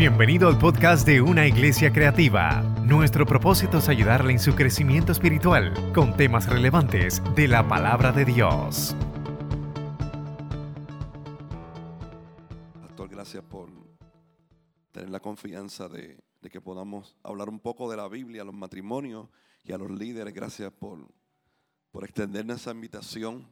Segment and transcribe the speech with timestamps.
[0.00, 2.62] Bienvenido al podcast de Una Iglesia Creativa.
[2.86, 8.24] Nuestro propósito es ayudarle en su crecimiento espiritual con temas relevantes de la palabra de
[8.24, 8.96] Dios.
[12.80, 13.68] Pastor, gracias por
[14.90, 18.54] tener la confianza de, de que podamos hablar un poco de la Biblia a los
[18.54, 19.28] matrimonios
[19.64, 20.32] y a los líderes.
[20.32, 21.06] Gracias por,
[21.90, 23.46] por extendernos esa invitación.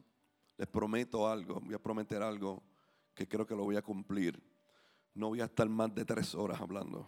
[0.56, 2.62] Les prometo algo, voy a prometer algo
[3.14, 4.42] que creo que lo voy a cumplir.
[5.18, 7.04] No voy a estar más de tres horas hablando,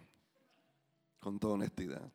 [1.20, 2.12] con toda honestidad.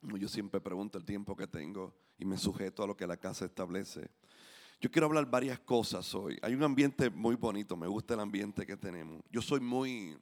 [0.00, 3.44] Yo siempre pregunto el tiempo que tengo y me sujeto a lo que la casa
[3.44, 4.08] establece.
[4.80, 6.38] Yo quiero hablar varias cosas hoy.
[6.40, 9.22] Hay un ambiente muy bonito, me gusta el ambiente que tenemos.
[9.30, 10.18] Yo soy muy,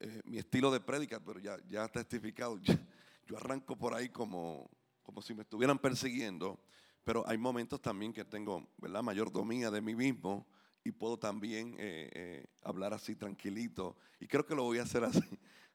[0.00, 2.58] eh, mi estilo de prédica, pero ya, ya testificado,
[3.26, 4.68] yo arranco por ahí como,
[5.02, 6.60] como si me estuvieran persiguiendo,
[7.04, 9.02] pero hay momentos también que tengo, ¿verdad?
[9.02, 10.46] Mayordomía de mí mismo
[10.84, 13.96] y puedo también eh, eh, hablar así tranquilito.
[14.18, 15.20] Y creo que lo voy a hacer así.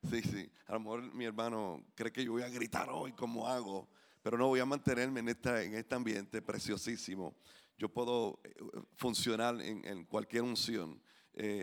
[0.07, 0.47] Sí, sí.
[0.67, 3.89] A lo mejor mi hermano cree que yo voy a gritar hoy como hago,
[4.21, 7.33] pero no voy a mantenerme en, esta, en este ambiente preciosísimo.
[7.75, 8.53] Yo puedo eh,
[8.97, 11.01] funcionar en, en cualquier unción.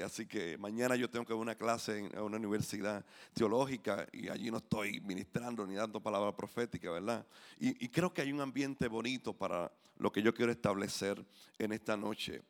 [0.05, 4.51] así que mañana yo tengo que dar una clase en una universidad teológica y allí
[4.51, 7.25] no estoy ministrando ni dando palabra profética, ¿verdad?
[7.61, 11.25] Y, y creo que hay un ambiente bonito para lo que yo quiero establecer
[11.59, 12.43] en esta noche.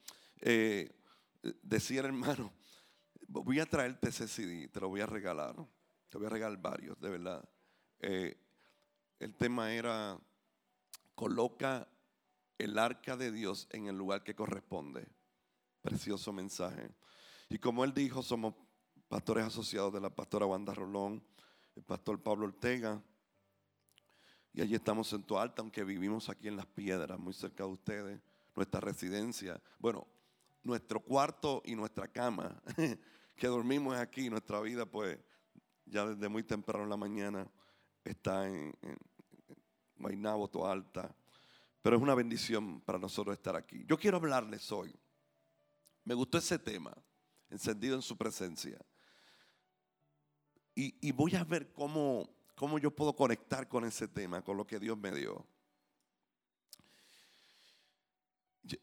[0.42, 0.90] Eh,
[1.62, 2.52] decía el hermano,
[3.28, 5.54] voy a traerte ese CD, te lo voy a regalar.
[6.08, 7.48] Te voy a regalar varios, de verdad.
[8.00, 8.36] Eh,
[9.18, 10.18] el tema era,
[11.14, 11.88] coloca
[12.58, 15.06] el arca de Dios en el lugar que corresponde.
[15.80, 16.90] Precioso mensaje.
[17.48, 18.54] Y como él dijo, somos
[19.08, 21.24] pastores asociados de la pastora Wanda Rolón,
[21.76, 23.02] el pastor Pablo Ortega.
[24.52, 28.20] Y allí estamos en Alta, aunque vivimos aquí en Las Piedras, muy cerca de ustedes,
[28.54, 29.62] nuestra residencia.
[29.78, 30.06] Bueno,
[30.62, 32.60] nuestro cuarto y nuestra cama,
[33.36, 35.18] que dormimos aquí, nuestra vida pues
[35.86, 37.50] ya desde muy temprano en la mañana
[38.04, 41.14] está en, en Alta.
[41.82, 43.84] Pero es una bendición para nosotros estar aquí.
[43.86, 44.94] Yo quiero hablarles hoy.
[46.04, 46.96] Me gustó ese tema,
[47.50, 48.78] encendido en su presencia.
[50.74, 54.66] Y, y voy a ver cómo, cómo yo puedo conectar con ese tema, con lo
[54.66, 55.46] que Dios me dio.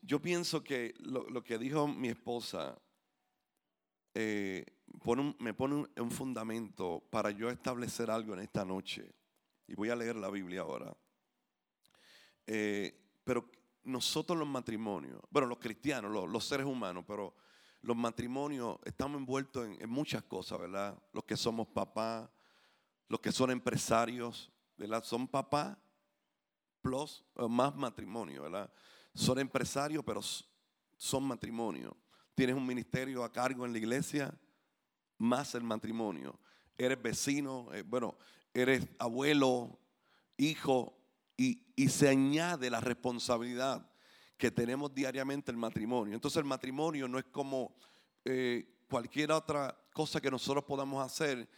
[0.01, 2.77] Yo, pienso que lo, que dijo mi esposa
[4.13, 4.65] eh,
[5.39, 9.09] me pone un, fundamento para yo establecer algo en esta noche.
[9.67, 10.95] Y voy a leer la Biblia ahora.
[12.45, 13.49] Eh, pero
[13.83, 17.35] nosotros los matrimonios, bueno, los cristianos, los, seres humanos, pero
[17.81, 21.01] los matrimonios estamos envueltos en, en, muchas cosas, ¿verdad?
[21.13, 22.29] Los que somos papás,
[23.07, 25.03] los que son empresarios, ¿verdad?
[25.03, 25.77] Son papás
[26.81, 28.71] plus más matrimonio, ¿verdad?
[29.19, 30.21] Son empresarios, pero
[30.95, 31.95] son matrimonio.
[32.33, 34.33] Tienes un ministerio a cargo en la iglesia,
[35.17, 36.39] más el matrimonio.
[36.77, 38.17] Eres vecino, eh, bueno,
[38.53, 39.77] eres abuelo,
[40.37, 40.97] hijo,
[41.35, 43.89] y, se añade la responsabilidad
[44.37, 46.13] que tenemos diariamente el matrimonio.
[46.13, 47.75] Entonces el matrimonio no es como
[48.23, 51.49] eh, cualquier otra cosa que nosotros podamos hacer,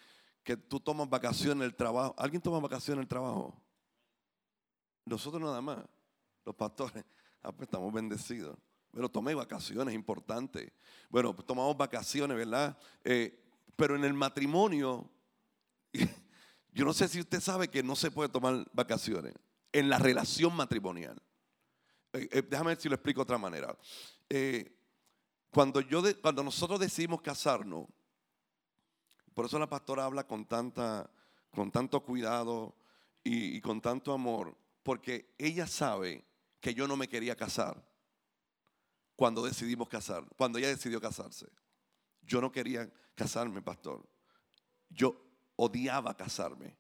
[0.44, 2.16] que tú tomas vacaciones en el trabajo.
[2.18, 3.60] ¿Alguien toma vacaciones en el trabajo?
[5.06, 5.80] Nosotros nada más,
[6.44, 7.04] los pastores.
[7.44, 8.58] Ah, pues estamos bendecidos.
[8.92, 10.72] Pero tomé vacaciones importantes.
[11.10, 12.78] Bueno, pues tomamos vacaciones, ¿verdad?
[13.04, 13.40] Eh,
[13.76, 15.10] pero en el matrimonio,
[16.74, 19.34] yo no sé si usted sabe que no se puede tomar vacaciones.
[19.72, 21.20] En la relación matrimonial.
[22.14, 23.76] Eh, eh, déjame ver si lo explico de otra manera.
[25.50, 27.88] cuando, yo cuando nosotros decidimos casarnos,
[29.34, 31.10] por eso la pastora habla con, tanta,
[31.50, 32.76] con tanto cuidado
[33.24, 36.26] y, y con tanto amor, porque ella sabe
[36.62, 37.84] que yo no me quería casar
[39.16, 41.48] cuando decidimos casar, cuando ella decidió casarse.
[42.22, 44.08] Yo no quería casarme, pastor.
[44.90, 45.16] Yo
[45.58, 46.78] odiaba casarme.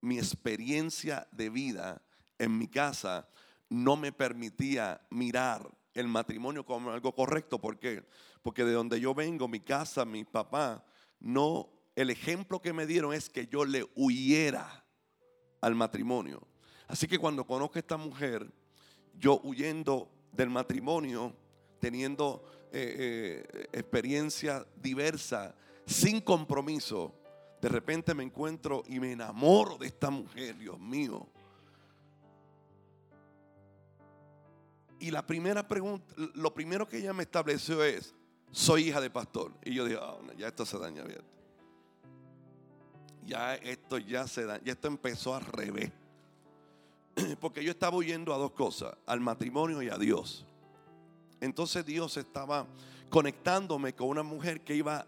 [0.00, 2.02] Mi experiencia de vida
[2.38, 3.28] en mi casa
[3.68, 7.58] no me permitía mirar el matrimonio como algo correcto.
[7.58, 8.06] ¿Por qué?
[8.42, 10.84] Porque de donde yo vengo, mi casa, mi papá,
[11.18, 14.84] no, el ejemplo que me dieron es que yo le huyera
[15.60, 16.49] al matrimonio.
[16.90, 18.44] Así que cuando conozco a esta mujer,
[19.16, 21.32] yo huyendo del matrimonio,
[21.78, 22.42] teniendo
[22.72, 25.54] eh, eh, experiencia diversa,
[25.86, 27.14] sin compromiso,
[27.62, 31.28] de repente me encuentro y me enamoro de esta mujer, Dios mío.
[34.98, 38.12] Y la primera pregunta, lo primero que ella me estableció es,
[38.50, 39.52] soy hija de pastor.
[39.64, 41.22] Y yo dije, ah, ya esto se daña bien.
[43.24, 45.92] Ya esto ya se daña, ya esto empezó al revés.
[47.40, 50.46] porque yo estaba huyendo a dos cosas, al matrimonio y a Dios.
[51.40, 52.66] Entonces Dios estaba
[53.08, 55.06] conectándome con una mujer que iba,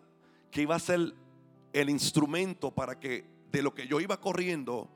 [0.51, 1.15] que iba a ser
[1.73, 4.89] el instrumento para que de lo que yo iba corriendo,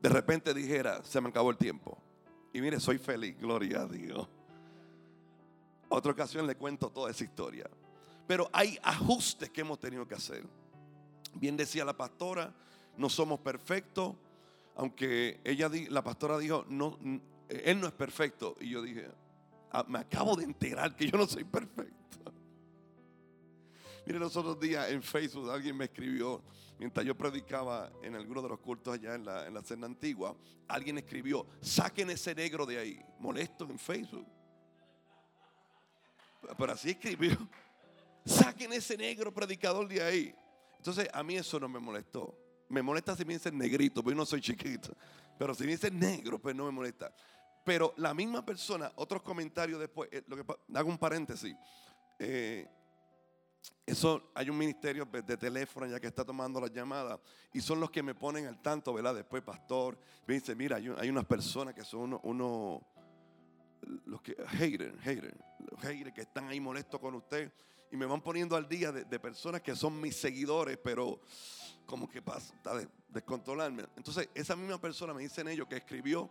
[0.00, 1.96] de repente dijera, se me acabó el tiempo.
[2.52, 4.28] Y mire, soy feliz, gloria a Dios.
[5.88, 7.70] Otra ocasión le cuento toda esa historia.
[8.26, 10.44] Pero hay ajustes que hemos tenido que hacer.
[11.34, 12.52] Bien decía la pastora,
[12.96, 14.14] no somos perfectos,
[14.76, 16.98] aunque ella, la pastora dijo, no,
[17.48, 18.56] él no es perfecto.
[18.60, 19.08] Y yo dije,
[19.70, 21.92] ah, me acabo de enterar que yo no soy perfecto.
[24.06, 26.42] Mire, los otros días en Facebook alguien me escribió,
[26.78, 30.34] mientras yo predicaba en alguno de los cultos allá en la, en la cena antigua,
[30.68, 34.26] alguien escribió, saquen ese negro de ahí, molesto en Facebook.
[36.58, 37.36] Pero así escribió,
[38.24, 40.34] saquen ese negro predicador de ahí.
[40.78, 42.41] Entonces a mí eso no me molestó.
[42.72, 44.96] Me molesta si me dicen negrito, porque yo no soy chiquito.
[45.38, 47.12] Pero si me dicen negro, pues no me molesta.
[47.64, 51.54] Pero la misma persona, otros comentarios después, eh, lo que, hago un paréntesis.
[52.18, 52.66] Eh,
[53.84, 57.20] eso hay un ministerio de teléfono ya que está tomando las llamadas
[57.52, 59.16] y son los que me ponen al tanto, ¿verdad?
[59.16, 62.80] Después, pastor, me dice, mira, hay, unas personas que son uno,
[64.06, 65.36] los que, haters, haters,
[65.70, 67.52] los haters que están ahí molestos con usted
[67.92, 71.20] y me van poniendo al día de, personas que son mis seguidores, pero
[71.84, 73.84] como que pasa, está de, descontrolarme.
[73.96, 76.30] Entonces, esa misma persona me dicen ellos que escribió,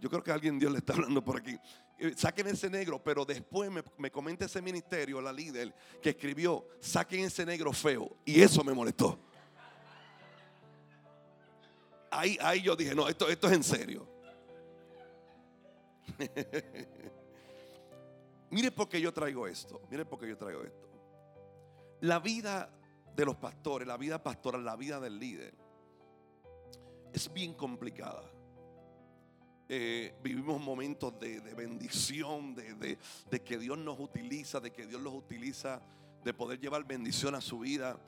[0.00, 1.58] yo creo que alguien Dios le está hablando por aquí,
[1.98, 7.24] eh, saquen ese negro, pero después me, comenta ese ministerio, la líder, que escribió, saquen
[7.24, 8.16] ese negro feo.
[8.24, 9.18] Y eso me molestó.
[12.12, 14.08] Ahí, ahí yo dije, no, esto, esto es en serio.
[18.52, 19.82] Mire por qué yo traigo esto.
[19.90, 20.88] Mire por qué yo traigo esto.
[22.00, 22.70] La vida
[23.16, 25.54] de los pastores, la vida pastoral, la vida del líder
[27.12, 28.22] es bien complicada.
[29.68, 35.80] Eh, vivimos momentos de, bendición, de, que Dios nos utiliza, de que Dios los utiliza,
[36.24, 37.98] de poder llevar bendición a su vida.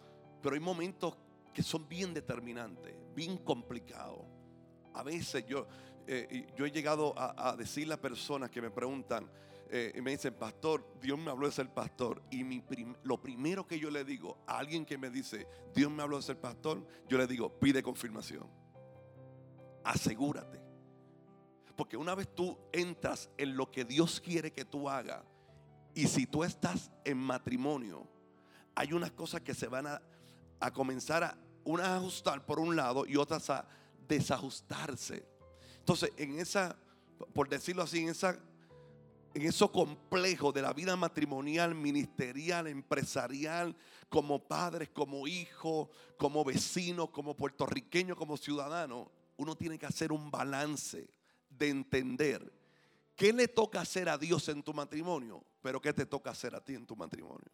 [0.43, 1.17] Pero hay momentos
[1.53, 4.21] que son bien determinantes, bien complicados.
[4.93, 5.67] A veces yo,
[6.07, 9.31] eh, yo he llegado a, decirle a personas que me preguntan,
[9.71, 12.23] eh, y me dicen, pastor, Dios me habló de ser pastor.
[12.31, 12.63] Y mi
[13.03, 16.23] lo primero que yo le digo a alguien que me dice, Dios me habló de
[16.23, 18.49] ser pastor, yo le digo, pide confirmación.
[19.85, 20.61] Asegúrate.
[21.77, 25.25] Porque una vez tú entras en lo que Dios quiere que tú hagas,
[25.95, 28.09] y si tú estás en matrimonio,
[28.75, 30.03] hay unas cosas que se van a,
[30.61, 33.67] a comenzar a, unas a ajustar por un lado y otras a
[34.07, 35.27] desajustarse.
[35.79, 36.77] Entonces, en esa,
[37.33, 38.39] por decirlo así, en esa
[39.35, 43.77] en eso complejo de la vida matrimonial, ministerial, empresarial,
[44.09, 50.31] como padres, como hijos, como vecinos, como puertorriqueño, como ciudadano, uno tiene que hacer un
[50.31, 51.11] balance
[51.51, 52.53] de entender
[53.17, 56.61] qué le toca hacer a Dios en tu matrimonio, pero qué te toca hacer a
[56.63, 57.51] ti en tu matrimonio.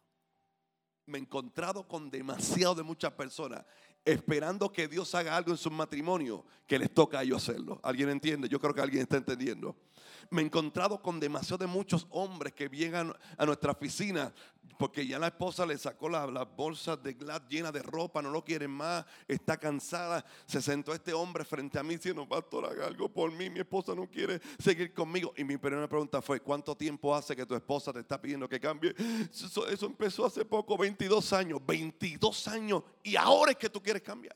[1.11, 3.65] Me he encontrado con demasiado de muchas personas
[4.05, 7.79] esperando que Dios haga algo en su matrimonio que les toca a ellos hacerlo.
[7.83, 8.47] ¿Alguien entiende?
[8.47, 9.75] Yo creo que alguien está entendiendo
[10.31, 14.33] me he encontrado con demasiado de muchos hombres que llegan a nuestra oficina
[14.77, 18.43] porque ya la esposa le sacó las bolsas de Glad llenas de ropa, no lo
[18.43, 20.25] quieren más, está cansada.
[20.45, 23.93] Se sentó este hombre frente a mí diciendo, pastor, haga algo por mí, mi esposa
[23.93, 25.33] no quiere seguir conmigo.
[25.37, 28.59] Y mi primera pregunta fue, ¿cuánto tiempo hace que tu esposa te está pidiendo que
[28.59, 28.95] cambie?
[29.31, 34.35] Eso, empezó hace poco, 22 años, 22 años, y ahora es que tú quieres cambiar.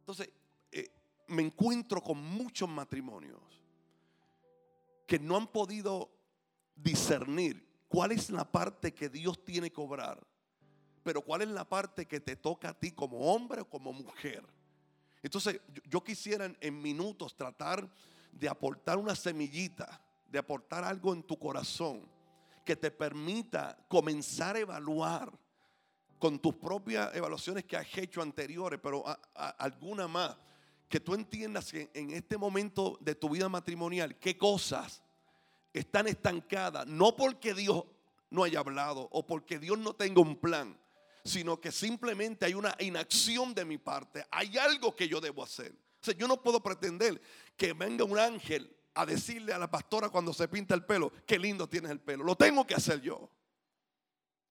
[0.00, 0.30] Entonces,
[1.26, 3.40] me encuentro con muchos matrimonios
[5.06, 6.10] que no han podido
[6.74, 10.26] discernir cuál es la parte que Dios tiene que cobrar,
[11.02, 14.44] pero cuál es la parte que te toca a ti como hombre o como mujer.
[15.22, 17.88] Entonces, yo quisiera en, minutos tratar
[18.32, 22.10] de aportar una semillita, de aportar algo en tu corazón
[22.64, 25.32] que te permita comenzar a evaluar
[26.18, 30.36] con tus propias evaluaciones que has hecho anteriores, pero alguna más
[30.94, 35.02] que tú entiendas que en este momento de tu vida matrimonial, qué cosas
[35.72, 37.82] están estancadas, no porque Dios
[38.30, 40.78] no haya hablado o porque Dios no tenga un plan,
[41.24, 45.72] sino que simplemente hay una inacción de mi parte, hay algo que yo debo hacer.
[45.72, 47.20] O sea, yo no puedo pretender
[47.56, 51.40] que venga un ángel a decirle a la pastora cuando se pinta el pelo, qué
[51.40, 52.22] lindo tienes el pelo.
[52.22, 53.28] Lo tengo que hacer yo.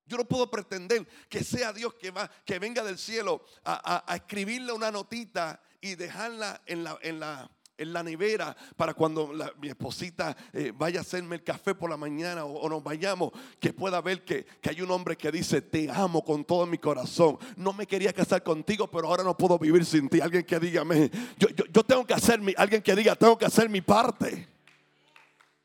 [0.06, 4.16] Yo no puedo pretender que sea Dios que, va, que venga del cielo a, a
[4.16, 9.68] escribirle una notita y dejarla en la, en la, en la nevera para cuando mi
[9.68, 14.02] esposita eh, vaya a hacerme el café por la mañana o, nos vayamos, que pueda
[14.02, 17.38] ver que, hay un hombre que dice, te amo con todo mi corazón.
[17.58, 20.20] No me quería casar contigo, pero ahora no puedo vivir sin ti.
[20.22, 20.84] Alguien que diga,
[21.38, 24.48] yo, yo, tengo que hacer mi, alguien que diga, tengo que hacer mi parte.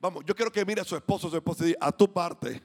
[0.00, 2.62] Vamos, yo quiero que mire a su esposo, su esposa y diga, a tu parte.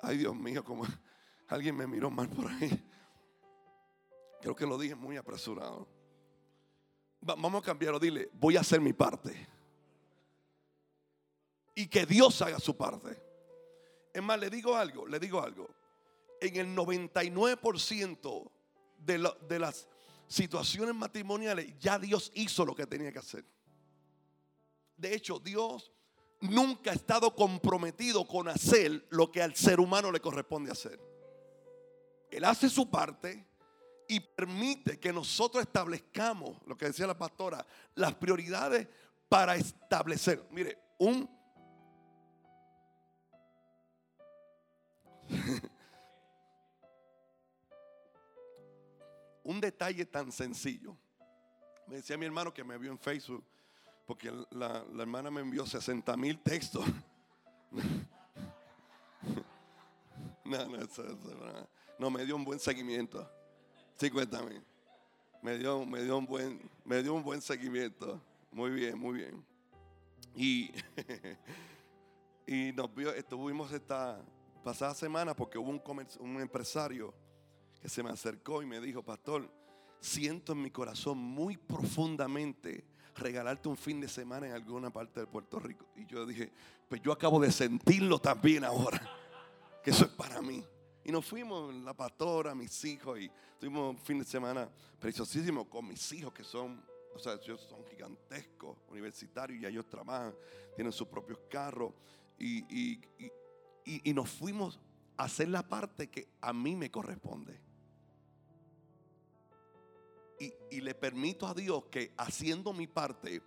[0.00, 0.84] Ay, Dios mío, como
[1.48, 2.84] alguien me miró mal por ahí.
[4.40, 5.88] Creo que lo dije muy apresurado.
[7.20, 9.48] vamos a cambiarlo, dile, voy a hacer mi parte.
[11.74, 13.20] Y que Dios haga su parte.
[14.12, 15.68] Es más, le digo algo, le digo algo.
[16.40, 18.50] En el 99%
[18.98, 19.88] de, de las
[20.28, 23.44] situaciones matrimoniales ya Dios hizo lo que tenía que hacer.
[24.96, 25.92] De hecho, Dios
[26.40, 31.00] nunca ha estado comprometido con hacer lo que al ser humano le corresponde hacer.
[32.30, 33.46] Él hace su parte
[34.06, 38.88] y permite que nosotros establezcamos, lo que decía la pastora, las prioridades
[39.28, 40.46] para establecer.
[40.50, 41.28] Mire, un...
[49.44, 50.96] un detalle tan sencillo.
[51.86, 53.44] Me decía mi hermano que me vio en Facebook
[54.08, 56.84] porque la, hermana me envió 60 mil textos.
[60.44, 60.78] No, no,
[61.98, 63.30] no, me dio un buen seguimiento.
[63.98, 64.64] 50 mil.
[65.42, 68.18] Me dio, me, dio un buen, me dio un buen seguimiento.
[68.50, 69.44] Muy bien, muy bien.
[70.34, 70.70] Y,
[72.46, 74.24] y nos vio, estuvimos esta
[74.64, 75.82] pasada semana porque hubo un,
[76.20, 77.12] un empresario
[77.82, 79.52] que se me acercó y me dijo, pastor,
[80.00, 82.86] siento en mi corazón muy profundamente
[83.18, 85.86] regalarte un fin de semana en alguna parte de Puerto Rico.
[85.96, 86.52] Y yo dije,
[86.88, 89.00] pues yo acabo de sentirlo también ahora,
[89.82, 90.64] que eso es para mí.
[91.04, 95.86] Y nos fuimos, la pastora, mis hijos, y tuvimos un fin de semana preciosísimo con
[95.88, 96.84] mis hijos que son,
[97.14, 100.34] o sea, ellos son gigantescos, universitarios, y ellos trabajan,
[100.74, 101.92] tienen sus propios carros.
[102.38, 103.00] Y, y,
[103.84, 104.78] y, y nos fuimos
[105.16, 107.67] a hacer la parte que a mí me corresponde
[110.38, 113.42] y, le permito a Dios que haciendo mi parte,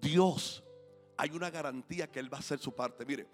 [0.00, 0.62] Dios,
[1.16, 3.04] hay una garantía que Él va a hacer su parte.
[3.04, 3.26] Mire,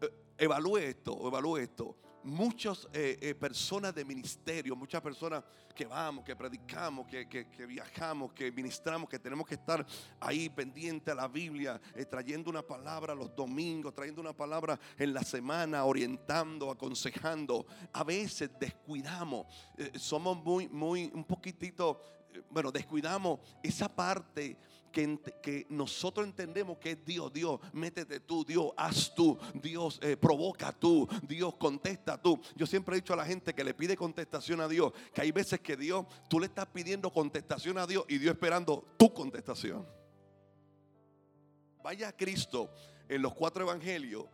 [0.00, 1.96] eh, evalúe esto, evalúe esto.
[2.24, 5.42] Muchas eh, eh, personas de ministerio, muchas personas
[5.74, 9.86] que vamos, que predicamos, que, viajamos, que ministramos, que tenemos que estar
[10.20, 15.22] ahí pendiente a la Biblia, trayendo una palabra los domingos, trayendo una palabra en la
[15.22, 17.64] semana, orientando, aconsejando.
[17.92, 19.46] A veces descuidamos,
[19.94, 22.00] somos muy, muy, un poquitito
[22.50, 24.56] bueno, descuidamos esa parte
[24.92, 27.32] que, que, nosotros entendemos que es Dios.
[27.32, 32.40] Dios, métete tú, Dios, haz tú, Dios, eh, provoca tú, Dios, contesta tú.
[32.56, 35.32] Yo siempre he dicho a la gente que le pide contestación a Dios, que hay
[35.32, 39.86] veces que Dios, tú le estás pidiendo contestación a Dios y Dios esperando tu contestación.
[41.82, 42.70] Vaya a Cristo
[43.08, 44.26] en los cuatro evangelios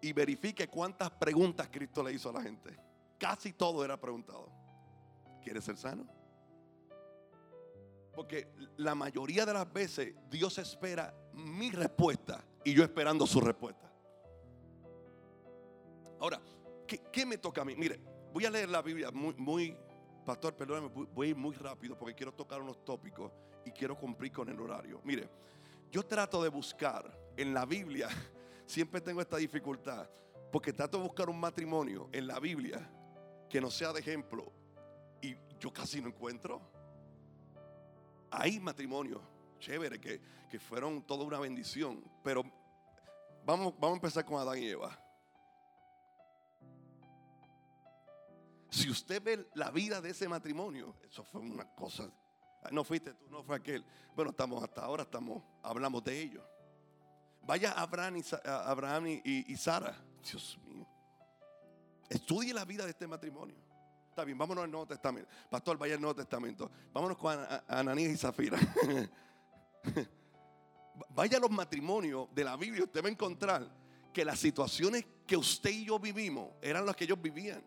[0.00, 2.76] y verifique cuántas preguntas Cristo le hizo a la gente.
[3.18, 4.50] Casi todo era preguntado.
[5.42, 6.17] ¿Quieres ser sano?
[8.18, 8.48] Porque
[8.78, 13.88] la mayoría de las veces Dios espera mi respuesta y yo esperando su respuesta.
[16.18, 16.40] Ahora,
[16.84, 17.76] ¿qué, me toca a mí?
[17.76, 18.00] Mire,
[18.32, 19.76] voy a leer la Biblia muy, muy
[20.26, 23.30] pastor, perdóname, voy a ir muy rápido porque quiero tocar unos tópicos
[23.64, 25.00] y quiero cumplir con el horario.
[25.04, 25.30] Mire,
[25.92, 28.08] yo trato de buscar en la Biblia,
[28.66, 30.10] siempre tengo esta dificultad,
[30.50, 32.90] porque trato de buscar un matrimonio en la Biblia
[33.48, 34.52] que no sea de ejemplo
[35.22, 36.77] y yo casi no encuentro.
[38.30, 39.20] Hay matrimonios
[39.58, 40.20] chévere que,
[40.58, 42.02] fueron toda una bendición.
[42.22, 42.42] Pero
[43.44, 44.98] vamos, vamos a empezar con Adán y Eva.
[48.70, 52.10] Si usted ve la vida de ese matrimonio, eso fue una cosa.
[52.70, 53.84] No fuiste tú, no fue aquel.
[54.14, 56.44] Bueno, estamos hasta ahora estamos, hablamos de ellos.
[57.42, 59.96] Vaya Abraham y, Abraham y Sara.
[60.22, 60.86] Dios mío.
[62.08, 63.67] Estudie la vida de este matrimonio.
[64.24, 65.30] Bien, vámonos al Nuevo Testamento.
[65.48, 66.70] Pastor, vaya al Nuevo Testamento.
[66.92, 68.58] Vámonos con Ananías y Zafira.
[71.10, 72.84] vaya a los matrimonios de la Biblia.
[72.84, 73.68] Usted va a encontrar
[74.12, 77.62] que las situaciones que usted y yo vivimos eran las que ellos vivían.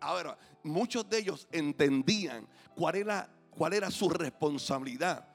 [0.00, 5.28] Ahora, muchos de ellos entendían cuál era, cuál era su responsabilidad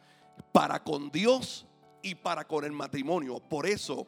[0.51, 1.65] para con Dios
[2.01, 3.39] y para con el matrimonio.
[3.39, 4.07] Por eso,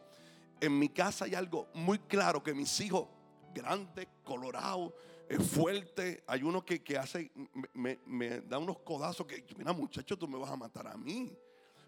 [0.60, 3.08] en mi casa hay algo muy claro que mis hijos,
[3.54, 4.94] grandes, colorados,
[5.30, 6.24] es fuerte.
[6.26, 7.32] Hay uno que, hace,
[7.74, 11.32] me, da unos codazos que, mira muchacho, tú me vas a matar a mí.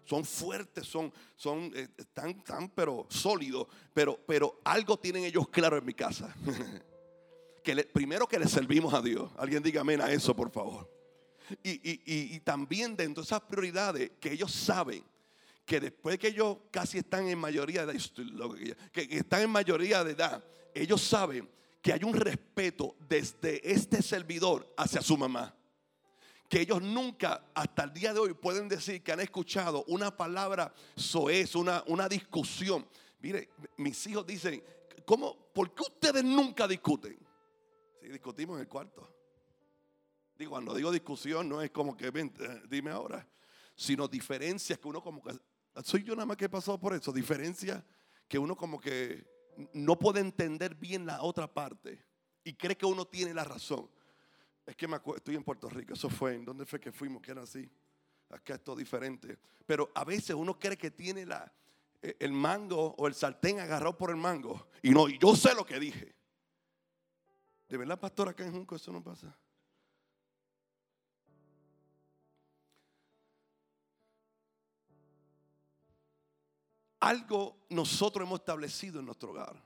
[0.04, 3.66] Son fuertes, son, son eh, tan, tan, pero sólidos.
[3.92, 6.34] Pero, pero algo tienen ellos claro en mi casa.
[7.64, 9.30] que primero que le servimos a Dios.
[9.36, 10.88] Alguien diga amén a eso, por favor.
[11.62, 15.04] Y, también dentro de esas prioridades que ellos saben
[15.66, 18.00] que después que ellos casi están en mayoría de
[18.92, 20.42] que están en mayoría de edad,
[20.74, 21.48] ellos saben
[21.82, 25.54] que hay un respeto desde este servidor hacia su mamá.
[26.48, 30.72] Que ellos nunca, hasta el día de hoy, pueden decir que han escuchado una palabra
[30.94, 32.86] soez, una, una discusión.
[33.20, 34.62] Mire, mis hijos dicen,
[35.04, 35.36] ¿cómo?
[35.52, 37.18] ¿Por qué ustedes nunca discuten?
[38.00, 39.12] Sí, discutimos en el cuarto.
[40.36, 43.26] Digo, cuando digo discusión no es como que, ven, eh, dime ahora,
[43.74, 45.32] sino diferencias que uno como que,
[45.82, 47.82] soy yo nada más que he pasado por eso, diferencias
[48.28, 49.31] que uno como que
[49.72, 52.04] no puede entender bien la otra parte
[52.44, 53.88] y cree que uno tiene la razón.
[54.66, 57.20] Es que me acuerdo, estoy en Puerto Rico, eso fue, ¿en dónde fue que fuimos?
[57.22, 57.68] Que era así.
[58.30, 59.38] Acá es todo diferente.
[59.66, 61.52] Pero a veces uno cree que tiene la,
[62.00, 64.68] eh, el mango o el sartén agarrado por el mango.
[64.82, 66.14] Y no, yo sé lo que dije.
[67.68, 69.36] ¿De verdad, pastor, acá en Junco eso no pasa?
[77.02, 79.60] Algo nosotros hemos establecido en nuestro hogar.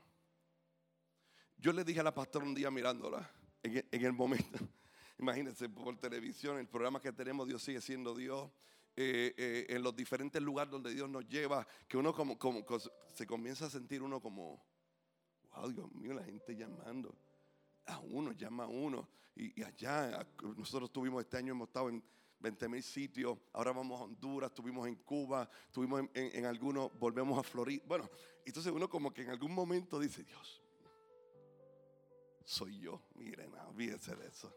[1.55, 3.29] Yo le dije a la pastora un día mirándola,
[3.61, 4.57] en el, momento,
[5.19, 8.49] imagínense por televisión, el programa que tenemos, Dios sigue siendo Dios.
[8.95, 12.65] Eh, eh, en los diferentes lugares donde Dios nos lleva, que uno como, como,
[13.13, 14.65] se comienza a sentir uno como,
[15.51, 17.15] wow, Dios mío, la gente llamando
[17.85, 19.07] a uno, llama a uno.
[19.35, 22.03] Y, allá, nosotros tuvimos este año, hemos estado en
[22.39, 27.43] 20 mil sitios, ahora vamos a Honduras, estuvimos en Cuba, estuvimos en, algunos, volvemos a
[27.43, 27.83] Florida.
[27.87, 28.09] Bueno,
[28.45, 30.61] entonces uno como que en algún momento dice, Dios,
[32.45, 34.53] soy yo, miren, olvídense de eso.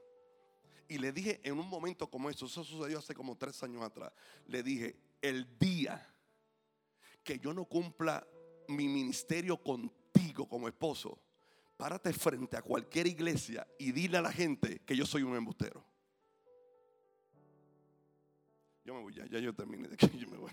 [0.88, 4.12] Y le dije en un momento como eso, eso sucedió hace como tres años atrás,
[4.46, 6.06] le dije, el día
[7.22, 8.26] que yo no cumpla
[8.68, 11.18] mi ministerio contigo como esposo,
[11.76, 15.89] párate frente a cualquier iglesia y dile a la gente que yo soy un embustero.
[18.84, 20.50] Yo me voy ya, ya yo terminé de que yo me voy.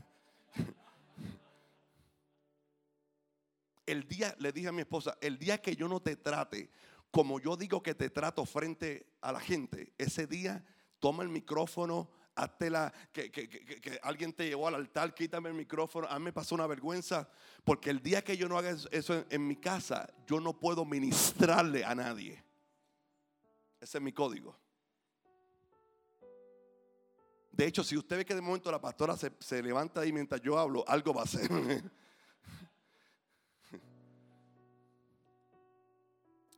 [3.85, 6.69] El día, le dije a mi esposa, el día que yo no te trate
[7.11, 10.63] como yo digo que te trato frente a la gente, ese día
[10.99, 16.07] toma el micrófono, hazte la, que, que, alguien te llevó al altar, quítame el micrófono.
[16.07, 17.27] A mí me pasó una vergüenza,
[17.63, 21.83] porque el día que yo no haga eso en, mi casa, yo no puedo ministrarle
[21.83, 22.43] a nadie.
[23.79, 24.55] Ese es mi código.
[27.57, 30.39] De hecho, si usted ve que de momento la pastora se, se levanta ahí mientras
[30.41, 31.49] yo hablo, algo va a hacer.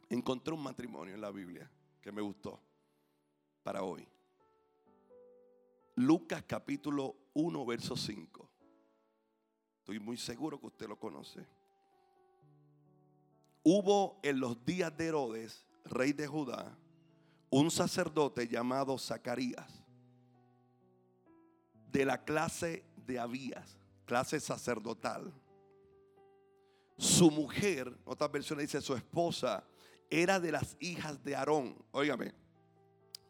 [0.10, 2.60] encontré un matrimonio en la Biblia que me gustó
[3.64, 4.06] para hoy.
[5.96, 8.50] Lucas capítulo 1, verso 5.
[9.80, 11.46] Estoy muy seguro que usted lo conoce.
[13.64, 16.78] Hubo en los días de Herodes, rey de Judá,
[17.50, 19.79] un sacerdote llamado Zacarías,
[21.92, 25.34] de la clase de Abías, clase sacerdotal.
[26.98, 29.64] Su mujer, otra versión dice su esposa,
[30.10, 31.76] era de las hijas de Aarón.
[31.92, 32.34] Óigame,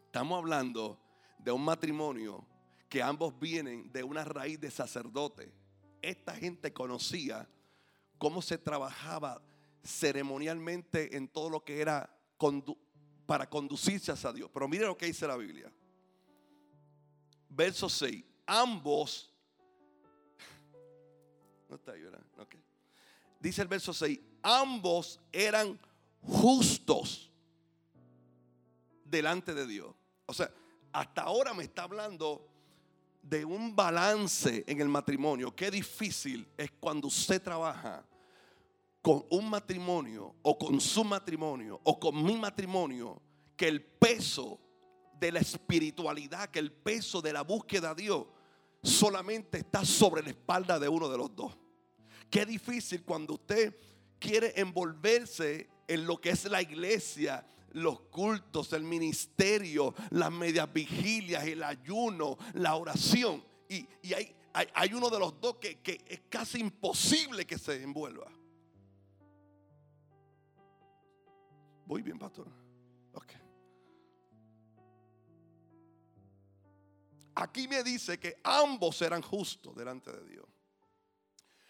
[0.06, 0.98] estamos hablando
[1.38, 2.46] de un matrimonio
[2.88, 5.52] que ambos vienen de una raíz de sacerdote.
[6.02, 7.48] Esta gente conocía
[8.18, 9.42] cómo se trabajaba
[9.84, 12.14] ceremonialmente en todo lo que era
[13.26, 14.50] para conducirse hacia Dios.
[14.52, 15.72] Pero mire lo que dice la Biblia.
[17.48, 18.29] Verso 6.
[18.52, 19.32] Ambos.
[21.68, 22.18] No está ¿verdad?
[23.38, 24.18] Dice el verso 6.
[24.42, 25.78] Ambos eran
[26.20, 27.30] justos
[29.04, 29.94] delante de Dios.
[30.26, 30.52] O sea,
[30.92, 32.44] hasta ahora me está hablando
[33.22, 35.54] de un balance en el matrimonio.
[35.54, 38.04] Qué difícil es cuando usted trabaja
[39.00, 43.22] con un matrimonio o con su matrimonio o con mi matrimonio,
[43.56, 44.58] que el peso
[45.20, 48.26] de la espiritualidad, que el peso de la búsqueda de Dios
[48.82, 51.56] solamente está sobre la espalda de uno de los dos.
[52.30, 53.76] Qué difícil cuando usted
[54.18, 61.44] quiere envolverse en lo que es la iglesia, los cultos, el ministerio, las medias vigilias,
[61.44, 63.44] el ayuno, la oración.
[63.68, 68.30] Y, hay, hay, uno de los dos que, que es casi imposible que se envuelva.
[71.86, 72.59] Voy bien, pastor.
[77.40, 80.44] Aquí me dice que ambos eran justos delante de Dios.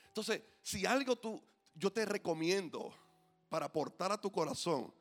[0.08, 1.40] Entonces, si algo tú,
[1.76, 2.92] yo te recomiendo
[3.48, 4.92] para aportar a tu corazón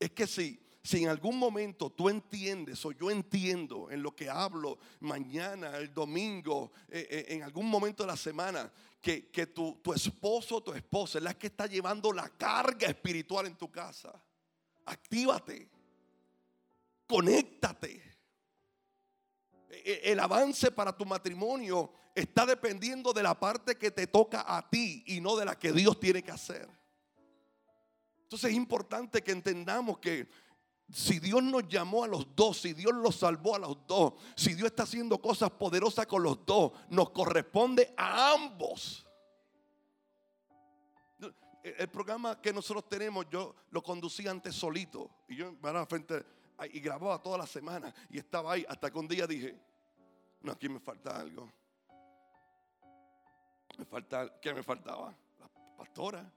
[0.00, 4.30] es que si, si en algún momento tú entiendes o yo entiendo en lo que
[4.30, 9.80] hablo mañana, el domingo, eh, eh, en algún momento de la semana, que, que tu,
[9.82, 13.70] tu esposo o tu esposa es la que está llevando la carga espiritual en tu
[13.70, 14.18] casa,
[14.86, 15.68] actívate,
[17.06, 18.15] conéctate.
[19.68, 24.44] E, e, el avance para tu matrimonio está dependiendo de la parte que te toca
[24.46, 26.68] a ti y no de la que Dios tiene que hacer.
[28.22, 30.28] Entonces es importante que entendamos que
[30.90, 34.54] si Dios nos llamó a los dos, si Dios los salvó a los dos, si
[34.54, 39.02] Dios está haciendo cosas poderosas con los dos, nos corresponde a ambos.
[41.62, 45.10] el programa que nosotros tenemos, yo lo conducía antes solito.
[45.28, 46.24] Y yo a la frente
[46.64, 47.92] y grababa toda la semana.
[48.10, 49.54] Y estaba ahí hasta que un día dije,
[50.40, 51.52] no, aquí me falta algo.
[53.78, 55.14] Me falta, ¿qué me faltaba?
[55.38, 56.32] La pastora.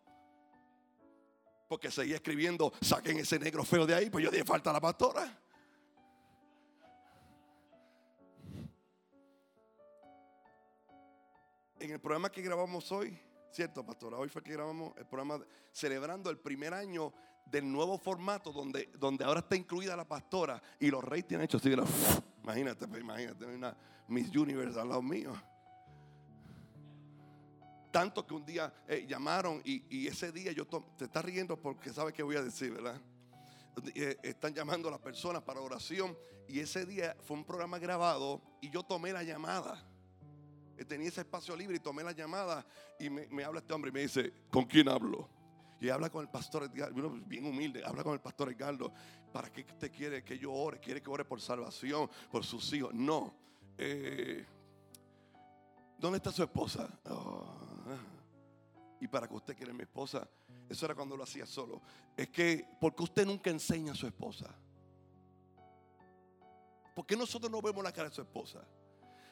[1.67, 5.39] Porque seguía escribiendo, saquen ese negro feo de ahí, pues yo dije, falta la pastora.
[11.79, 13.17] En el programa que grabamos hoy,
[13.51, 14.17] ¿cierto, pastora?
[14.17, 15.39] Hoy fue que grabamos el programa
[15.71, 17.13] celebrando el primer año
[17.49, 21.57] del nuevo formato donde, donde ahora está incluida la pastora y los reyes tienen hecho
[21.57, 21.71] así.
[22.43, 23.75] imagínate, pues, imagínate, una
[24.07, 25.33] Miss Universe al lado mío.
[27.91, 32.13] Tanto que un día eh, llamaron y, ese día yo te está riendo porque sabe
[32.13, 33.01] que voy a decir, ¿verdad?
[33.95, 36.15] Eh, están llamando a las personas para oración
[36.47, 39.83] y ese día fue un programa grabado y yo tomé la llamada.
[40.77, 42.65] Eh, tenía ese espacio libre y tomé la llamada
[42.99, 45.27] y me, habla este hombre y me dice, ¿con quién hablo?
[45.79, 48.93] Y habla con el pastor Edgardo, bien humilde, habla con el pastor Edgardo,
[49.31, 50.79] ¿para qué te quiere que yo ore?
[50.79, 52.93] ¿Quiere que ore por salvación, por sus hijos?
[52.93, 53.33] No.
[55.97, 56.89] ¿Dónde está su esposa?
[57.05, 57.59] Oh
[58.99, 60.27] y para que usted quiera mi esposa.
[60.67, 61.81] Eso era cuando lo hacía solo.
[62.15, 64.53] Es que, porque usted nunca enseña a su esposa?
[66.95, 68.61] ¿Por qué nosotros no vemos la cara de su esposa?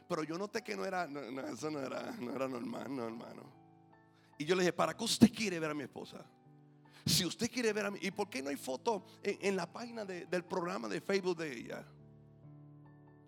[0.07, 1.03] Pero yo noté que no era,
[1.51, 3.43] eso no era, no era normal, no hermano.
[4.37, 6.25] Y yo le dije, ¿para qué usted quiere ver a mi esposa?
[7.07, 10.05] Si usted quiere ver a mi, ¿y por qué no hay foto en, la página
[10.05, 11.85] del programa de Facebook de ella?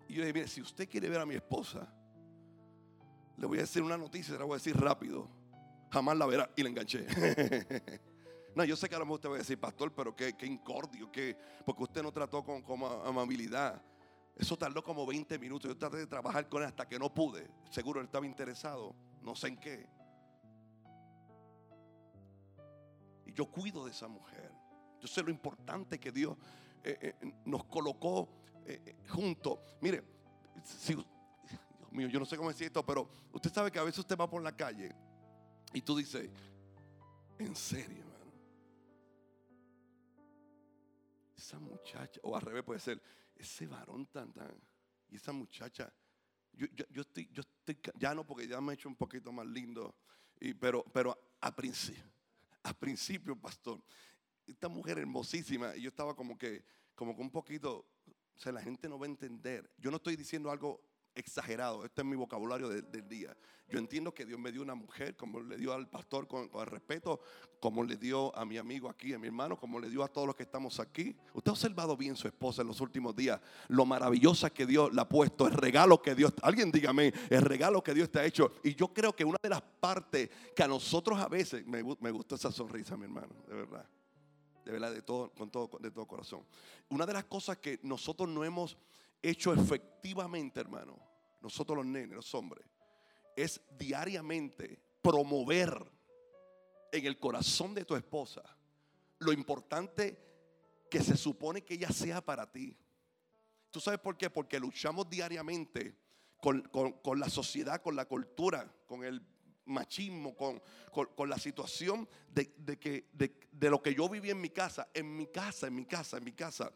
[0.08, 1.92] Y yo le dije, mire, si usted quiere ver a mi esposa,
[3.36, 5.40] le voy a decir una noticia, se la voy a decir rápido
[5.90, 6.50] jamás la verá.
[6.56, 7.06] Y la enganché.
[8.54, 11.10] no, yo sé que a lo mejor usted va a decir, pastor, pero qué, incordio,
[11.10, 12.62] que, porque usted no trató con,
[13.04, 13.82] amabilidad.
[14.36, 15.70] Eso tardó como 20 minutos.
[15.70, 17.48] Yo traté de trabajar con él hasta que no pude.
[17.70, 18.94] Seguro él estaba interesado.
[19.22, 19.86] No sé en qué.
[23.34, 24.50] Yo cuido de esa mujer.
[25.00, 26.36] Yo sé lo importante que Dios
[26.82, 28.28] eh, eh, nos colocó
[28.64, 29.58] eh, juntos.
[29.80, 30.02] Mire,
[30.86, 31.06] Dios
[31.90, 34.28] mío, yo no sé cómo decir esto, pero usted sabe que a veces usted va
[34.28, 34.94] por la calle
[35.72, 36.30] y tú dices,
[37.38, 38.32] en serio, hermano.
[41.36, 43.02] Esa muchacha, o al revés puede ser,
[43.36, 44.54] ese varón tan, tan,
[45.08, 45.92] y esa muchacha,
[46.52, 49.46] yo, yo, estoy, yo estoy, ya no porque ya me he hecho un poquito más
[49.46, 49.94] lindo,
[50.58, 52.19] pero, pero a principio,
[52.62, 53.82] a principio, pastor,
[54.46, 58.62] esta mujer hermosísima, y yo estaba como que, como que un poquito, o sea, la
[58.62, 59.70] gente no va a entender.
[59.78, 60.82] Yo no estoy diciendo algo
[61.20, 61.84] exagerado.
[61.84, 63.36] Este es mi vocabulario del día.
[63.70, 66.66] Yo entiendo que Dios me dio una mujer, como le dio al pastor con, el
[66.66, 67.20] respeto,
[67.60, 70.26] como le dio a mi amigo aquí, a mi hermano, como le dio a todos
[70.26, 71.14] los que estamos aquí.
[71.34, 75.00] Usted ha observado bien su esposa en los últimos días, lo maravillosa que Dios le
[75.00, 78.50] ha puesto, el regalo que Dios, alguien dígame, el regalo que Dios te ha hecho.
[78.64, 82.10] Y yo creo que una de las partes que a nosotros a veces, me, me
[82.10, 83.88] gustó esa sonrisa, mi hermano, de verdad.
[84.64, 86.44] De verdad, de todo, con todo, de todo corazón.
[86.88, 88.76] Una de las cosas que nosotros no hemos
[89.22, 91.09] hecho efectivamente, hermano,
[91.40, 92.66] nosotros los nenes, los hombres,
[93.36, 95.90] es diariamente promover
[96.92, 98.42] en el corazón de tu esposa
[99.18, 100.18] lo importante
[100.90, 102.76] que se supone que ella sea para ti.
[103.70, 104.28] ¿Tú sabes por qué?
[104.28, 105.96] Porque luchamos diariamente
[106.40, 106.62] con,
[107.16, 109.22] la sociedad, con la cultura, con el
[109.66, 110.60] machismo, con,
[111.28, 115.68] la situación de, que, de, lo que yo viví en mi casa, en mi casa,
[115.68, 116.72] en mi casa, en mi casa.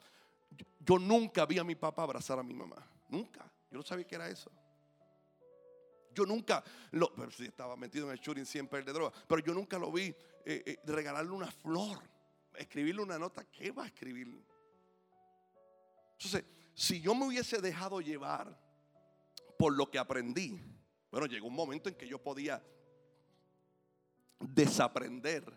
[0.81, 2.77] Yo, nunca vi a mi papá abrazar a mi mamá.
[3.09, 3.51] Nunca.
[3.75, 4.53] Yo no sabía que era eso.
[6.15, 9.91] Yo nunca lo, estaba metido en el shooting siempre de droga, pero yo nunca lo
[9.91, 11.99] vi eh, eh, regalarle una flor,
[12.55, 13.43] escribirle una nota.
[13.51, 14.29] ¿Qué va a escribir?
[16.13, 18.57] Entonces, si yo me hubiese dejado llevar
[19.59, 20.63] por lo que aprendí,
[21.11, 22.65] bueno, llegó un momento en que yo podía
[24.39, 25.53] desaprender,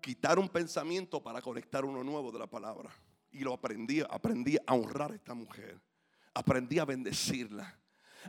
[0.00, 2.90] quitar un pensamiento para conectar uno nuevo de la palabra.
[3.32, 5.78] Y lo aprendí, aprendí a honrar a esta mujer,
[6.36, 7.74] aprendí a bendecirla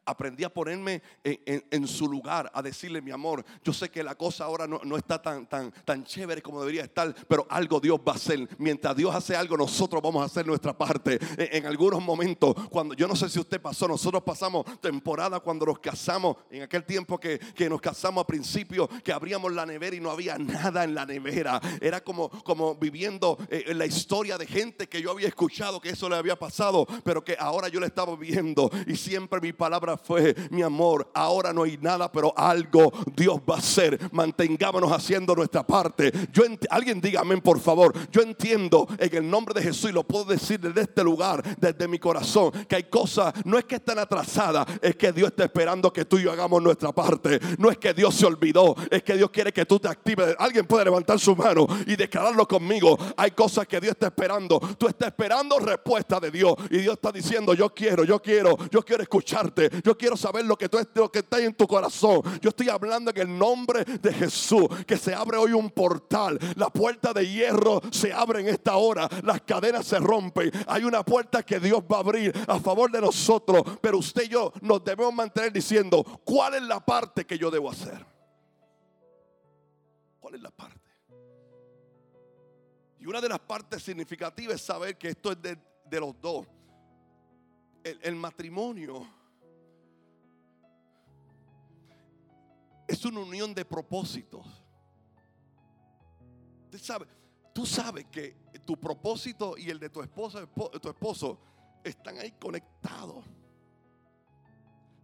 [0.06, 4.46] aprendí a ponerme en, su lugar, a decirle, mi amor, yo sé que la cosa
[4.46, 8.16] ahora no, está tan, tan, tan chévere como debería estar, pero algo Dios va a
[8.16, 8.48] hacer.
[8.58, 11.20] Mientras Dios hace algo, nosotros vamos a hacer nuestra parte.
[11.38, 15.80] En, algunos momentos, cuando yo no sé si usted pasó, nosotros pasamos temporada cuando nos
[15.80, 20.12] casamos, en aquel tiempo que, nos casamos a principio, que abríamos la nevera y no
[20.12, 21.60] había nada en la nevera.
[21.82, 26.10] Era como, como viviendo eh, la historia de gente que yo había escuchado que eso
[26.10, 30.36] le había pasado, pero que ahora yo le estaba viendo y siempre mi palabra fue,
[30.50, 33.98] mi amor, ahora no hay nada, pero algo Dios va a hacer.
[34.12, 36.12] Mantengámonos haciendo nuestra parte.
[36.34, 37.94] Yo alguien diga amén, por favor.
[38.12, 41.88] Yo entiendo en el nombre de Jesús y lo puedo decir desde este lugar, desde
[41.88, 45.94] mi corazón, que hay cosas, no es que están atrasadas, es que Dios está esperando
[45.94, 47.40] que tú y yo hagamos nuestra parte.
[47.58, 50.36] No es que Dios se olvidó, es que Dios quiere que tú te actives.
[50.40, 52.98] Alguien puede levantar su mano y declararlo conmigo.
[53.16, 54.60] Hay cosas que Dios está esperando.
[54.78, 58.82] Tú estás esperando respuesta de Dios y Dios está diciendo, yo quiero, yo quiero, yo
[58.84, 59.70] quiero escucharte.
[59.84, 62.22] Yo quiero saber lo que, tú, lo que está en tu corazón.
[62.42, 66.40] Yo estoy hablando en el nombre de Jesús, que se abre hoy un portal.
[66.56, 69.08] La puerta de hierro se abre en esta hora.
[69.24, 70.52] Las cadenas se rompen.
[70.68, 73.64] Hay una puerta que Dios va a abrir a favor de nosotros.
[73.82, 77.70] Pero usted y yo nos debemos mantener diciendo, ¿cuál es la parte que yo debo
[77.70, 78.06] hacer?
[80.20, 80.78] ¿Cuál es la parte?
[83.00, 86.46] Y una de las partes significativas es saber que esto es de, los dos.
[87.84, 89.17] el matrimonio
[92.88, 94.46] es una unión de propósitos.
[96.66, 97.08] Usted sabe,
[97.54, 100.48] tú sabes que tu propósito y el de tu esposa,
[100.82, 101.40] tu esposo,
[101.84, 103.26] están ahí conectados.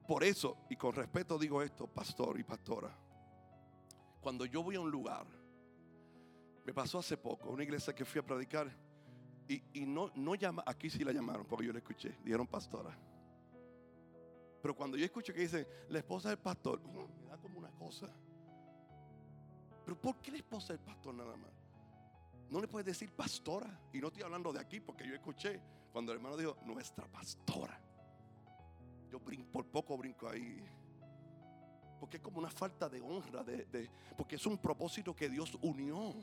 [0.07, 2.95] Por eso, y con respeto digo esto, pastor y pastora,
[4.21, 5.25] cuando yo voy a un lugar,
[6.65, 8.71] me pasó hace poco, una iglesia que fui a predicar,
[9.47, 12.97] y, no, no llama, aquí sí la llamaron, porque yo la escuché, dijeron pastora.
[14.63, 16.79] Pero cuando yo escucho que dice la esposa del pastor,
[17.21, 18.07] me da como una cosa.
[19.83, 21.51] Pero ¿por qué la esposa del pastor nada más?
[22.49, 23.77] No le puedes decir pastora.
[23.91, 25.59] Y no estoy hablando de aquí porque yo escuché
[25.91, 27.77] cuando el hermano dijo nuestra pastora.
[29.11, 30.65] Yo por poco brinco ahí.
[31.99, 36.15] Porque es como una falta de honra, de, porque es un propósito que Dios unió.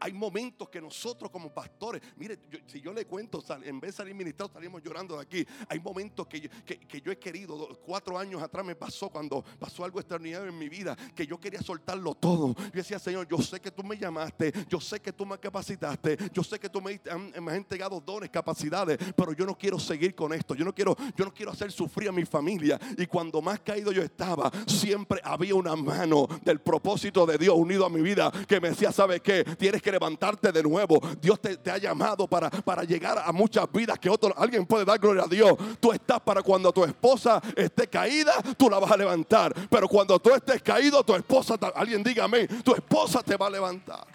[0.00, 4.14] Hay momentos que nosotros como pastores, mire, si yo le cuento, en vez de salir
[4.14, 5.46] ministrado, salimos llorando de aquí.
[5.68, 9.84] Hay momentos que yo, que, yo he querido, cuatro años atrás me pasó cuando pasó
[9.84, 12.54] algo extraordinario en mi vida, que yo quería soltarlo todo.
[12.56, 16.16] Yo decía, Señor, yo sé que tú me llamaste, yo sé que tú me capacitaste,
[16.32, 17.00] yo sé que tú me,
[17.40, 20.54] me has entregado dones, capacidades, pero yo no quiero seguir con esto.
[20.54, 22.78] Yo no quiero, yo no quiero hacer sufrir a mi familia.
[22.96, 27.84] Y cuando más caído yo estaba, siempre había una mano del propósito de Dios unido
[27.86, 29.44] a mi vida que me decía, ¿sabe qué?
[29.44, 31.00] Tienes que levantarte de nuevo.
[31.20, 34.98] Dios te, ha llamado para, para llegar a muchas vidas que otro, alguien puede dar
[34.98, 35.54] gloria a Dios.
[35.80, 39.54] Tú estás para cuando tu esposa esté caída, tú la vas a levantar.
[39.68, 44.06] Pero cuando tú estés caído, tu esposa, alguien dígame, tu esposa te va a levantar.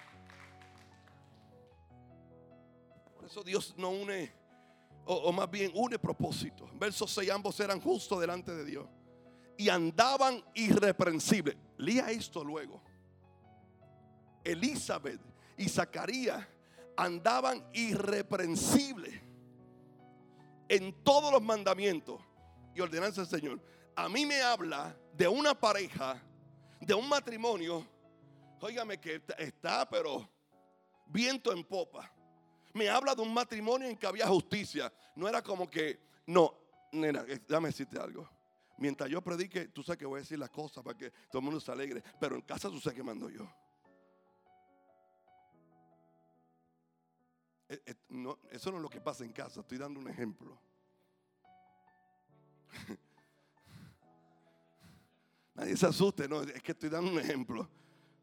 [3.16, 4.32] Por eso Dios no une,
[5.06, 6.70] o, o más bien une propósito.
[6.80, 8.86] Verso 6, ambos eran justos delante de Dios
[9.58, 11.56] y andaban irreprensibles.
[11.78, 12.82] Lía esto luego.
[14.44, 15.22] Elizabeth
[15.58, 16.46] y Zacarías
[16.96, 19.20] andaban irreprensibles
[20.70, 22.22] en todos los mandamientos
[22.76, 23.62] y ordenanzas del Señor.
[23.96, 26.22] A mí me habla de una pareja,
[26.80, 27.86] de un matrimonio,
[28.60, 30.28] óigame que está, pero
[31.06, 32.12] viento en popa.
[32.74, 34.92] Me habla de un matrimonio en que había justicia.
[35.16, 36.56] No era como que, no,
[36.92, 38.28] nena, eh, déjame decirte algo.
[38.78, 41.44] Mientras yo predique, tú sabes que voy a decir las cosas para que todo el
[41.44, 42.04] mundo se alegre.
[42.20, 43.48] Pero en casa tú sabes que mando yo.
[47.74, 47.96] Eh, eh,
[48.52, 50.62] eso no es lo que pasa en casa, estoy dando un ejemplo.
[55.56, 57.68] Nadie se asuste, no, es que estoy dando un ejemplo.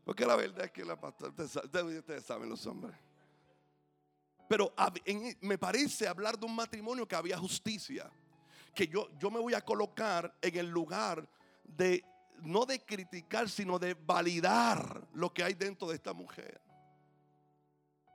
[0.04, 2.96] Porque la verdad es que la pastora, ustedes, saben los hombres.
[4.48, 4.72] Pero
[5.40, 8.08] me parece hablar de un matrimonio que había justicia.
[8.74, 11.28] Que yo, yo me voy a colocar en el lugar
[11.64, 12.04] de,
[12.42, 16.60] no de criticar, sino de validar lo que hay dentro de esta mujer.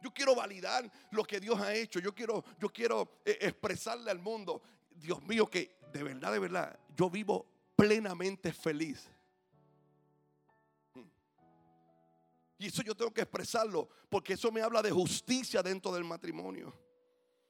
[0.05, 1.99] Yo quiero validar lo que Dios ha hecho.
[1.99, 6.79] Yo quiero, yo quiero eh, expresarle al mundo, Dios mío, que de verdad, de verdad,
[6.95, 9.09] yo vivo plenamente feliz.
[12.59, 16.71] Y eso yo tengo que expresarlo, porque eso me habla de justicia dentro del matrimonio.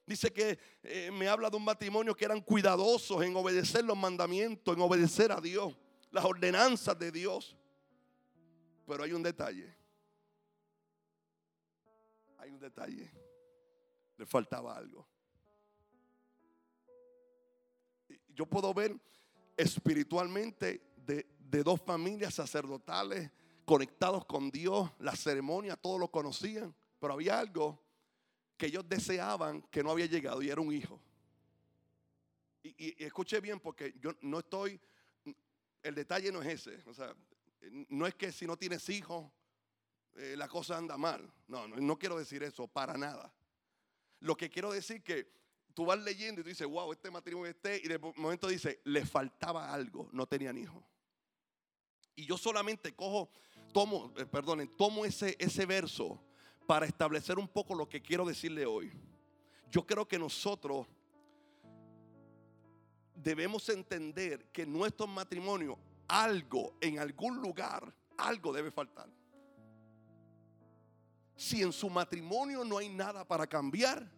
[0.06, 4.74] Dice que eh, me habla de un matrimonio que eran cuidadosos en obedecer los mandamientos,
[4.74, 5.76] en obedecer a Dios,
[6.10, 7.54] las ordenanzas de Dios.
[8.86, 9.76] Pero hay un detalle
[12.46, 13.10] hay un detalle.
[14.16, 15.06] Le faltaba algo.
[18.28, 18.96] Yo puedo ver
[19.56, 21.26] espiritualmente de,
[21.64, 23.30] dos familias sacerdotales
[23.64, 27.82] conectados con Dios, la ceremonia, todos lo conocían, pero había algo
[28.56, 31.00] que ellos deseaban que no había llegado y era un hijo.
[32.62, 34.80] Y, escuche bien porque yo no estoy,
[35.82, 37.14] el detalle no es ese, o sea,
[37.88, 39.30] no es que si no tienes hijos
[40.16, 41.32] eh, la cosa anda mal.
[41.48, 43.32] No, no, no quiero decir eso para nada.
[44.20, 45.30] Lo que quiero decir que
[45.74, 49.04] tú vas leyendo y tú dices, wow, este matrimonio este, y de momento dice, le
[49.04, 50.82] faltaba algo, no tenían hijos.
[52.14, 53.30] Y yo solamente cojo,
[53.74, 56.18] tomo, eh, perdonen, tomo ese, ese verso
[56.66, 58.90] para establecer un poco lo que quiero decirle hoy.
[59.70, 60.86] Yo creo que nosotros
[63.14, 69.10] debemos entender que en nuestro matrimonio algo, en algún lugar, algo debe faltar.
[71.36, 74.10] Si en su matrimonio no hay nada para cambiar,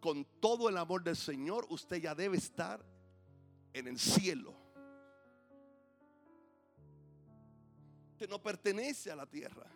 [0.00, 2.84] con todo el amor del Señor, usted ya debe estar
[3.72, 4.54] en el cielo.
[8.12, 9.66] Usted no pertenece a la tierra.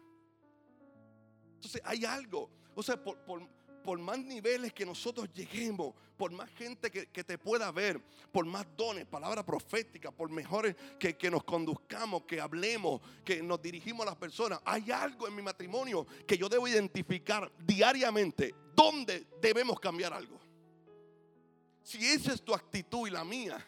[1.55, 2.51] Entonces hay algo.
[2.75, 3.49] O sea, por, por
[3.99, 9.07] más niveles que nosotros lleguemos, por más gente que, te pueda ver, por más dones,
[9.07, 14.17] palabra profética, por mejores que, que, nos conduzcamos, que hablemos, que nos dirigimos a las
[14.17, 18.55] personas, hay algo en mi matrimonio que yo debo identificar diariamente.
[18.75, 20.39] ¿Dónde debemos cambiar algo?
[21.83, 23.67] Si esa es tu actitud y la mía,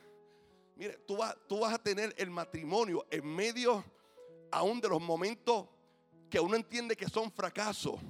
[0.77, 3.85] mire, tú, vas, tú vas a tener el matrimonio en medio
[4.53, 5.67] aún de los momentos
[6.31, 8.01] que uno entiende que son fracasos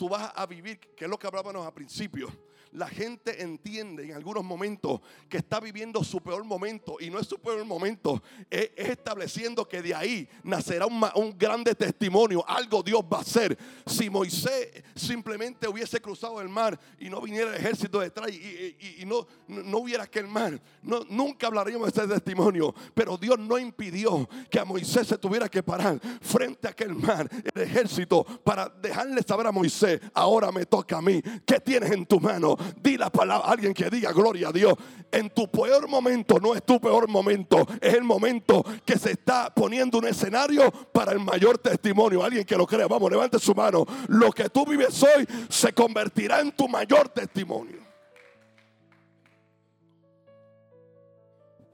[0.00, 2.32] tú vas a vivir, que es lo que hablábamos al principio.
[2.72, 7.26] La gente entiende en algunos momentos que está viviendo su peor momento y no es
[7.26, 13.02] su peor momento, es, estableciendo que de ahí nacerá un, un, grande testimonio, algo Dios
[13.02, 13.58] va a hacer.
[13.86, 19.26] Si Moisés simplemente hubiese cruzado el mar y no viniera el ejército detrás y, no,
[19.48, 24.60] no, hubiera aquel mar, no, nunca hablaríamos de ese testimonio, pero Dios no impidió que
[24.60, 29.46] a Moisés se tuviera que parar frente a aquel mar, el ejército, para dejarle saber
[29.46, 31.22] a Moisés ahora me toca a mí.
[31.44, 32.56] ¿Qué tienes en tu mano?
[32.80, 34.74] Di la palabra, alguien que diga gloria a Dios.
[35.10, 39.52] En tu peor momento no es tu peor momento, es el momento que se está
[39.54, 42.22] poniendo un escenario para el mayor testimonio.
[42.22, 43.84] Alguien que lo crea, vamos, levante su mano.
[44.08, 47.78] Lo que tú vives hoy se convertirá en tu mayor testimonio.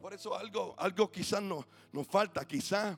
[0.00, 2.96] Por eso algo, algo quizás nos, nos falta, quizás,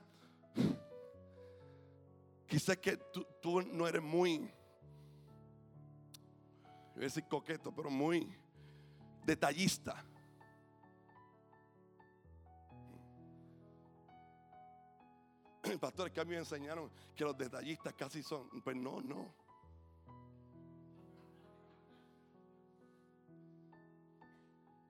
[2.45, 4.47] quizás que tú, tú no eres muy
[7.03, 8.27] a decir coqueto, pero muy
[9.25, 10.03] detallista.
[15.79, 19.33] Pastores que a mí me enseñaron que los detallistas casi son, pues no, no.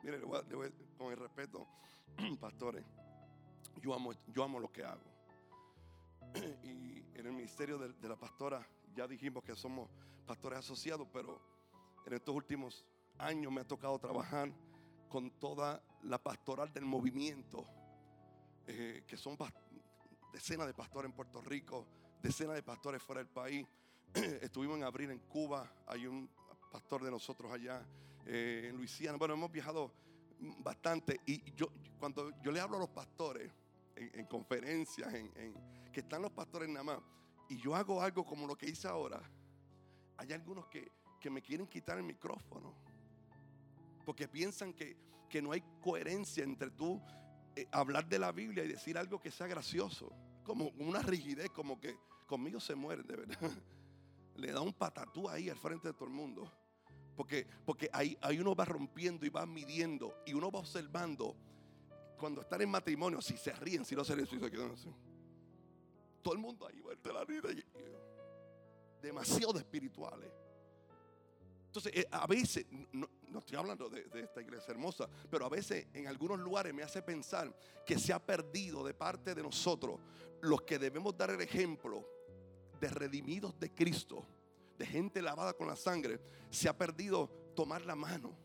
[0.01, 0.21] Mire,
[0.97, 1.67] con el respeto,
[2.39, 2.85] pastores,
[3.81, 5.03] yo amo, yo amo lo que hago.
[6.63, 9.89] Y en el ministerio de la pastora ya dijimos que somos
[10.25, 11.41] pastores asociados, pero
[12.05, 12.85] en estos últimos
[13.17, 14.51] años me ha tocado trabajar
[15.09, 17.65] con toda la pastoral del movimiento,
[18.67, 19.37] eh, que son
[20.31, 21.87] decenas de pastores en Puerto Rico,
[22.21, 23.67] decenas de pastores fuera del país.
[24.13, 26.29] Estuvimos en abril en Cuba, hay un
[26.71, 27.85] pastor de nosotros allá
[28.25, 29.17] eh, en Luisiana.
[29.17, 29.91] Bueno, hemos viajado
[30.59, 31.67] bastante y yo
[31.99, 33.51] cuando yo le hablo a los pastores
[33.95, 35.53] en, conferencias, en,
[35.91, 36.99] que están los pastores nada más,
[37.49, 39.21] y yo hago algo como lo que hice ahora,
[40.17, 42.73] hay algunos que que me quieren quitar el micrófono.
[44.05, 44.97] Porque piensan que,
[45.41, 46.99] no hay coherencia entre tú
[47.55, 50.11] eh, hablar de la Biblia y decir algo que sea gracioso.
[50.43, 53.37] Como una rigidez, como que conmigo se muere, de verdad.
[54.35, 56.51] Le da un patatú ahí al frente de todo el mundo.
[57.15, 61.35] Porque, porque ahí, ahí uno va rompiendo y va midiendo y uno va observando
[62.19, 64.93] cuando están en matrimonio, si se ríen, si no se ríen, si se quedan así.
[66.21, 67.49] Todo el mundo ahí, va la vida.
[69.01, 70.29] Demasiado espirituales.
[71.69, 76.07] Entonces, eh, a veces, no, estoy hablando de, esta iglesia hermosa, pero a veces en
[76.07, 77.55] algunos lugares me hace pensar
[77.85, 79.99] que se ha perdido de parte de nosotros
[80.41, 82.09] los que debemos dar el ejemplo
[82.81, 84.25] de redimidos de Cristo,
[84.79, 88.35] de gente lavada con la sangre, se ha perdido tomar la mano.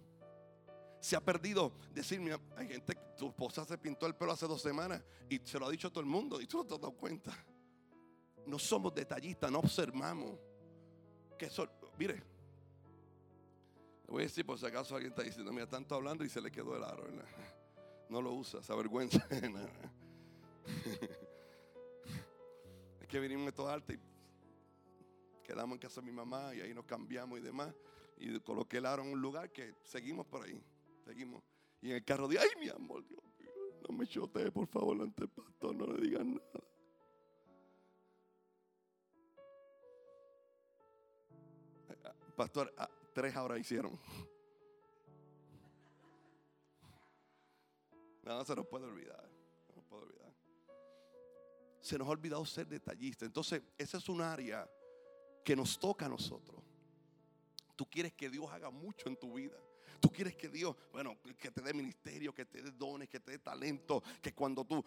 [1.00, 5.02] Se ha perdido decirme, hay gente, tu esposa se pintó el pelo hace dos semanas
[5.30, 6.92] y se lo ha dicho a todo el mundo y tú no te has dado
[6.92, 7.32] cuenta.
[8.44, 10.38] No somos detallistas, no observamos.
[11.38, 11.66] Que eso,
[11.98, 12.33] mire,
[14.08, 16.50] voy a decir por si acaso alguien está diciendo, mira, tanto hablando y se le
[16.50, 17.06] quedó el aro.
[18.10, 19.26] No lo usa, esa vergüenza.
[23.00, 23.98] es que vinimos todo alto y
[25.42, 27.74] quedamos en casa de mi mamá y ahí nos cambiamos y demás.
[28.18, 30.62] Y coloqué el aro en un lugar que seguimos por ahí.
[31.04, 31.42] Seguimos.
[31.80, 33.50] Y en el carro dije, ay mi amor, Dios mío,
[33.88, 36.60] no me chotees, por favor, ante el pastor, no le digan nada.
[42.36, 43.98] Pastor, ah, tres ahora hicieron.
[48.24, 49.30] No, se nos puede olvidar.
[49.66, 50.34] Se nos puede olvidar.
[51.80, 53.24] Se nos ha olvidado ser detallista.
[53.24, 54.68] Entonces, esa es un área
[55.44, 56.62] que nos toca a nosotros.
[57.76, 59.58] Tú quieres que Dios haga mucho en tu vida.
[60.00, 63.32] Tú quieres que Dios, bueno, que te dé ministerio, que te dé dones, que te
[63.32, 64.84] dé talento, que cuando tú,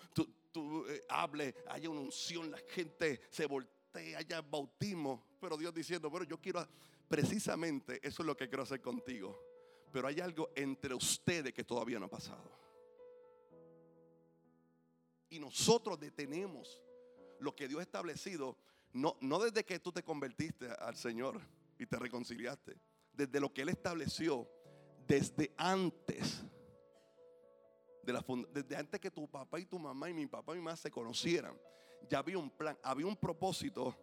[0.52, 5.24] tú, eh, hables haya una unción, la gente se voltee, haya bautismo.
[5.40, 6.68] Pero Dios diciendo, bueno, yo quiero
[7.08, 9.40] precisamente, eso es lo que quiero hacer contigo.
[9.92, 12.52] Pero hay algo entre ustedes que todavía no ha pasado.
[15.30, 16.82] Y nosotros detenemos
[17.40, 18.58] lo que Dios ha establecido,
[18.94, 21.40] no, no desde que tú te convertiste al Señor
[21.78, 22.80] y te reconciliaste,
[23.14, 24.50] desde lo que Él estableció
[25.08, 26.44] desde antes.
[28.04, 30.64] De la, desde antes que tu papá y tu mamá y mi papá y mi
[30.64, 31.60] mamá se conocieran,
[32.10, 33.96] ya había un plan, había un propósito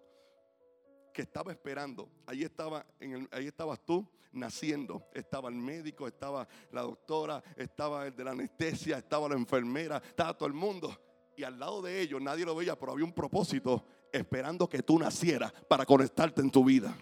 [1.15, 2.11] que estaba esperando.
[2.27, 5.07] Ahí, estaba, en estabas tú naciendo.
[5.15, 10.37] Estaba el médico, estaba la doctora, estaba el de la anestesia, estaba la enfermera, estaba
[10.37, 10.95] todo el mundo.
[11.37, 14.99] Y al lado de ellos nadie lo veía, pero había un propósito esperando que tú
[14.99, 16.95] nacieras para conectarte en tu vida.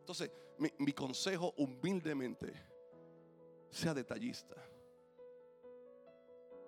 [0.00, 0.30] Entonces,
[0.78, 2.52] mi, consejo humildemente,
[3.70, 4.56] sea detallista.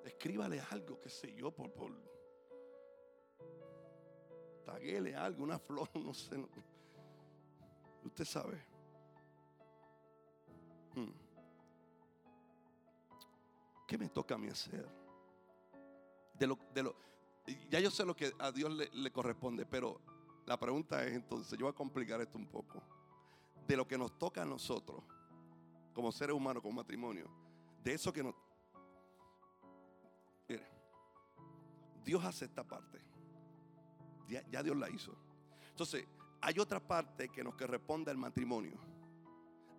[0.05, 1.73] Escríbale algo, qué sé yo, por
[4.65, 6.37] taguele algo, una flor, no sé.
[8.05, 8.63] Usted sabe.
[10.95, 11.11] Hmm.
[13.87, 14.89] ¿Qué me toca a mí hacer?
[16.39, 16.97] De lo, de lo,
[17.71, 20.01] ya yo sé lo que a Dios le, le corresponde, pero
[20.47, 22.83] la pregunta es entonces, yo voy a complicar esto un poco
[23.67, 25.03] de lo que nos toca a nosotros,
[25.95, 27.31] como seres humanos, como matrimonio,
[27.83, 28.35] de eso que nos...
[30.49, 30.67] Mire,
[32.05, 33.01] Dios hace esta parte.
[34.29, 35.15] Ya, Dios la hizo.
[35.71, 36.07] Entonces,
[36.41, 38.77] hay otra parte que nos corresponde al matrimonio.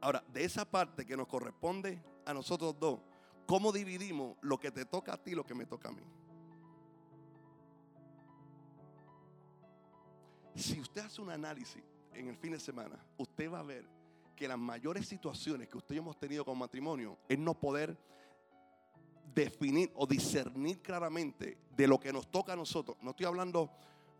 [0.02, 3.00] Ahora, de esa parte que nos corresponde a nosotros dos,
[3.46, 6.04] ¿cómo dividimos lo que te toca a ti y lo que me toca a mí?
[10.56, 11.84] Si usted hace un análisis
[12.14, 13.86] en el fin de semana, usted va a ver
[14.36, 17.98] que las mayores situaciones que usted y hemos tenido con matrimonio es no poder
[19.34, 22.98] definir o discernir claramente de lo que nos toca a nosotros.
[23.02, 23.70] No estoy hablando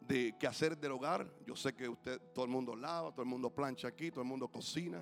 [0.08, 1.28] de qué hacer del hogar.
[1.46, 4.28] Yo sé que usted, todo el mundo lava, todo el mundo plancha aquí, todo el
[4.28, 5.02] mundo cocina.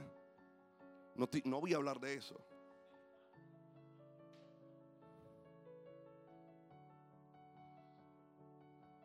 [1.16, 2.40] No, no voy a hablar de eso.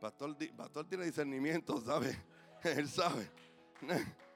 [0.00, 2.16] Pastor, pastor tiene discernimiento, ¿sabe?
[2.62, 3.28] Él sabe.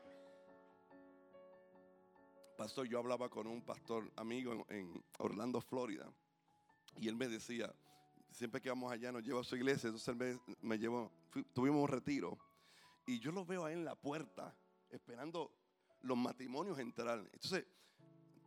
[2.56, 6.08] Pastor, yo hablaba con un pastor amigo en, Orlando, Florida,
[7.00, 7.74] y él me decía,
[8.32, 11.10] siempre que vamos allá nos lleva a su iglesia, entonces él me, llevó,
[11.52, 12.38] tuvimos un retiro,
[13.06, 14.56] y yo lo veo ahí en la puerta,
[14.90, 15.52] esperando
[16.02, 17.18] los matrimonios entrar.
[17.32, 17.66] Entonces,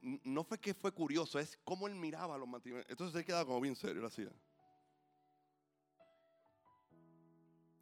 [0.01, 2.88] no fue que fue curioso, es cómo él miraba los matrimonios.
[2.89, 4.31] Entonces él quedaba como bien serio, lo hacía.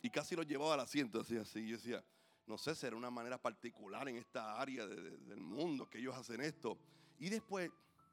[0.02, 1.68] Y casi lo llevaba al asiento, así, así.
[1.68, 2.04] Yo decía,
[2.46, 6.78] no sé, será una manera particular en esta área del mundo que ellos hacen esto.
[7.20, 7.72] Y después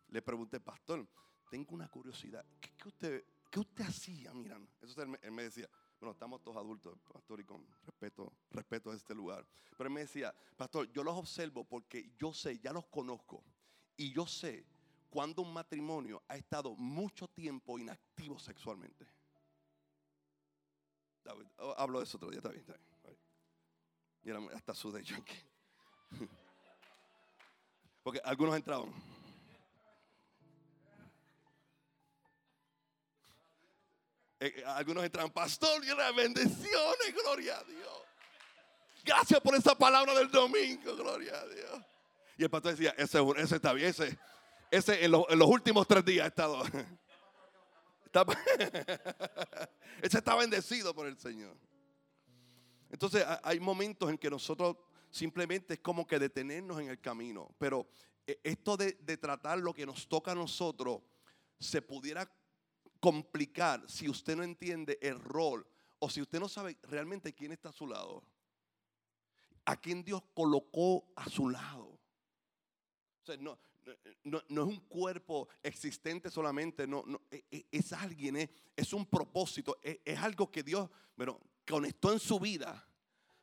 [0.08, 1.06] le pregunté, pastor,
[1.50, 4.70] tengo una curiosidad, ¿qué, usted, qué usted hacía mirando?
[4.80, 9.14] Entonces él me, decía, bueno, estamos todos adultos, pastor, y con respeto, respeto a este
[9.14, 9.46] lugar.
[9.76, 13.44] Pero él me decía, pastor, yo los observo porque yo sé, ya los conozco,
[13.96, 14.64] y yo sé
[15.10, 19.06] cuando un matrimonio ha estado mucho tiempo inactivo sexualmente.
[21.58, 23.20] Oh, hablo de eso otro día, está bien, está bien.
[24.22, 25.34] Y hasta yo aquí.
[28.02, 28.92] Porque algunos entraban.
[34.40, 35.82] Eh, eh, algunos entraban, pastor,
[36.16, 38.02] bendiciones, gloria a Dios.
[39.04, 41.82] Gracias por esa palabra del domingo, gloria a Dios.
[42.38, 44.18] Y el pastor decía, ese, ese está bien, ese,
[44.70, 46.62] ese en, los últimos tres días ha estado.
[50.02, 51.56] ese está bendecido por el Señor.
[52.90, 54.76] Entonces hay momentos en que nosotros
[55.10, 57.54] simplemente es como que detenernos en el camino.
[57.58, 57.88] Pero
[58.26, 61.02] eh, esto de, tratar lo que nos toca a nosotros
[61.58, 62.30] se pudiera
[63.00, 65.66] complicar si usted no entiende el rol
[65.98, 68.22] o si usted no sabe realmente quién está a su lado.
[69.64, 71.98] A quién Dios colocó a su lado.
[73.22, 73.58] O sea, no,
[74.24, 79.06] no, es un cuerpo existente solamente, no, no e, e, es, alguien, es, es, un
[79.06, 82.86] propósito, es, es algo que Dios, bueno, conectó en su vida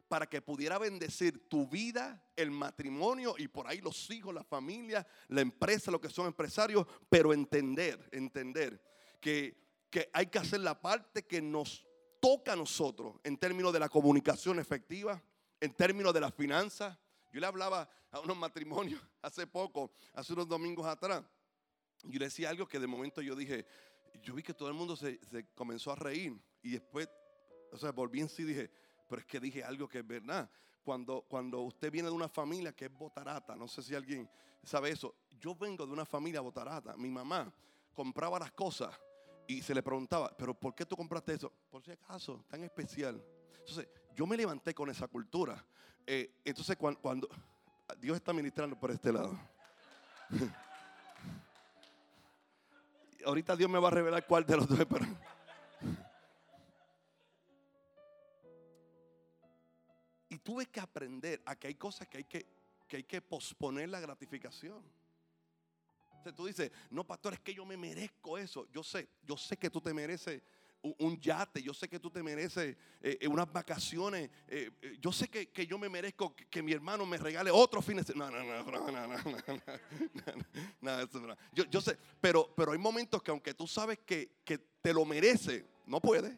[0.07, 5.05] para que pudiera bendecir tu vida, el matrimonio y por ahí los hijos, la familia,
[5.27, 8.81] la empresa, lo que son empresarios, pero entender, entender
[9.19, 9.57] que,
[9.89, 11.85] que hay que hacer la parte que nos
[12.19, 15.21] toca a nosotros en términos de la comunicación efectiva,
[15.59, 16.97] en términos de las finanzas.
[17.31, 21.23] Yo le hablaba a unos matrimonios hace poco, hace unos domingos atrás.
[22.03, 23.65] Yo le decía algo que de momento yo dije,
[24.21, 27.09] yo vi que todo el mundo se, se comenzó a reír y después
[27.71, 28.71] o sea, volví en sí y dije,
[29.07, 30.49] pero es que dije algo que es verdad.
[30.83, 34.29] cuando, cuando usted viene de una familia que es botarata, no sé si alguien
[34.63, 35.15] sabe eso.
[35.39, 36.95] Yo vengo de una familia botarata.
[36.95, 37.53] Mi mamá
[37.93, 38.97] compraba las cosas
[39.47, 41.51] y se le preguntaba, pero ¿por qué tú compraste eso?
[41.69, 43.23] Por si acaso, tan especial.
[43.59, 45.65] Entonces, yo me levanté con esa cultura.
[46.05, 47.29] Eh, entonces, cuando,
[47.97, 49.39] Dios está ministrando por este lado.
[53.25, 55.05] Ahorita Dios me va a revelar cuál de los dos, pero...
[60.29, 62.45] Y tuve que aprender a que hay cosas que hay que,
[62.85, 64.83] que, hay que posponer la gratificación.
[66.33, 68.67] Tú dices, no, pastor, es que yo me merezco eso.
[68.71, 70.41] Yo sé, yo sé que tú te mereces
[70.81, 74.71] un, yate, yo sé que tú te mereces eh, eh, unas vacaciones, eh,
[75.01, 78.43] yo sé que, yo me merezco que, mi hermano me regale otro fin de semana.
[78.43, 79.17] No, no, no, no, no,
[80.81, 84.37] no, no, no, Yo, yo sé, pero, pero hay momentos que aunque tú sabes que,
[84.43, 86.35] que te lo mereces, no puedes.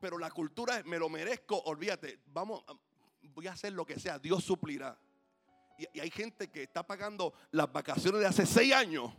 [0.00, 2.62] Pero la cultura es, me lo merezco, olvídate, vamos,
[3.34, 4.98] voy a hacer lo que sea, Dios suplirá.
[5.78, 9.12] Y, hay gente que está pagando las vacaciones de hace seis años.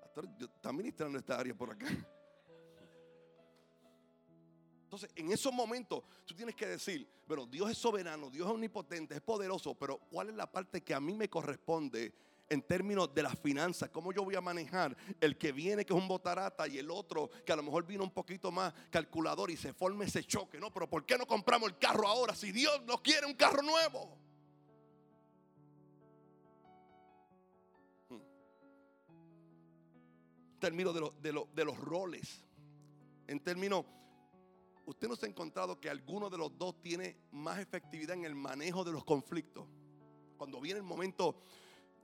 [0.00, 1.86] Pastor, está ministrando esta área por acá.
[4.84, 9.16] Entonces, en esos momentos, tú tienes que decir, pero Dios es soberano, Dios es omnipotente,
[9.16, 12.14] es poderoso, pero ¿cuál es la parte que a mí me corresponde
[12.48, 15.98] en términos de las finanzas, cómo yo voy a manejar el que viene que es
[15.98, 19.56] un botarata y el otro que a lo mejor vino un poquito más calculador y
[19.56, 20.72] se forme ese choque, ¿no?
[20.72, 24.18] Pero ¿por qué no compramos el carro ahora si Dios no quiere un carro nuevo?
[28.08, 28.20] Hmm.
[30.52, 32.44] En términos de los roles,
[33.26, 33.86] en términos,
[34.84, 38.34] usted no se ha encontrado que alguno de los dos tiene más efectividad en el
[38.34, 39.66] manejo de los conflictos.
[40.36, 41.36] Cuando viene el momento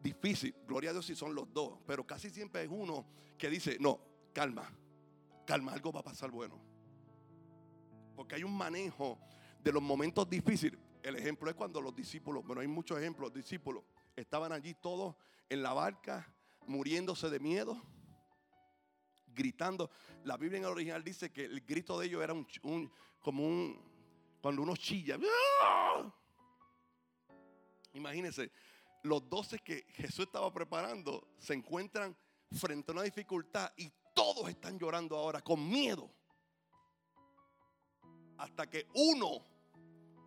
[0.00, 0.54] difícil.
[0.66, 1.78] Gloria a Dios si son los dos.
[1.86, 3.06] Pero casi siempre es uno
[3.38, 4.00] que dice, no,
[4.32, 4.70] calma,
[5.46, 6.60] calma, algo va a pasar bueno.
[8.16, 9.18] Porque hay un manejo
[9.62, 10.78] de los momentos difíciles.
[11.02, 13.84] El ejemplo es cuando los discípulos, bueno, hay muchos ejemplos, los discípulos
[14.16, 15.16] estaban allí todos
[15.48, 16.30] en la barca,
[16.66, 17.82] muriéndose de miedo,
[19.34, 19.90] gritando.
[20.24, 23.80] La Biblia en el original dice que el grito de ellos era un, como un,
[24.40, 25.18] cuando uno chilla.
[25.62, 26.12] ¡Ah!
[27.94, 28.52] Imagínense,
[29.02, 32.16] los doce que Jesús estaba preparando se encuentran
[32.52, 36.10] frente a una dificultad y todos están llorando ahora con miedo.
[38.38, 39.44] Hasta que uno,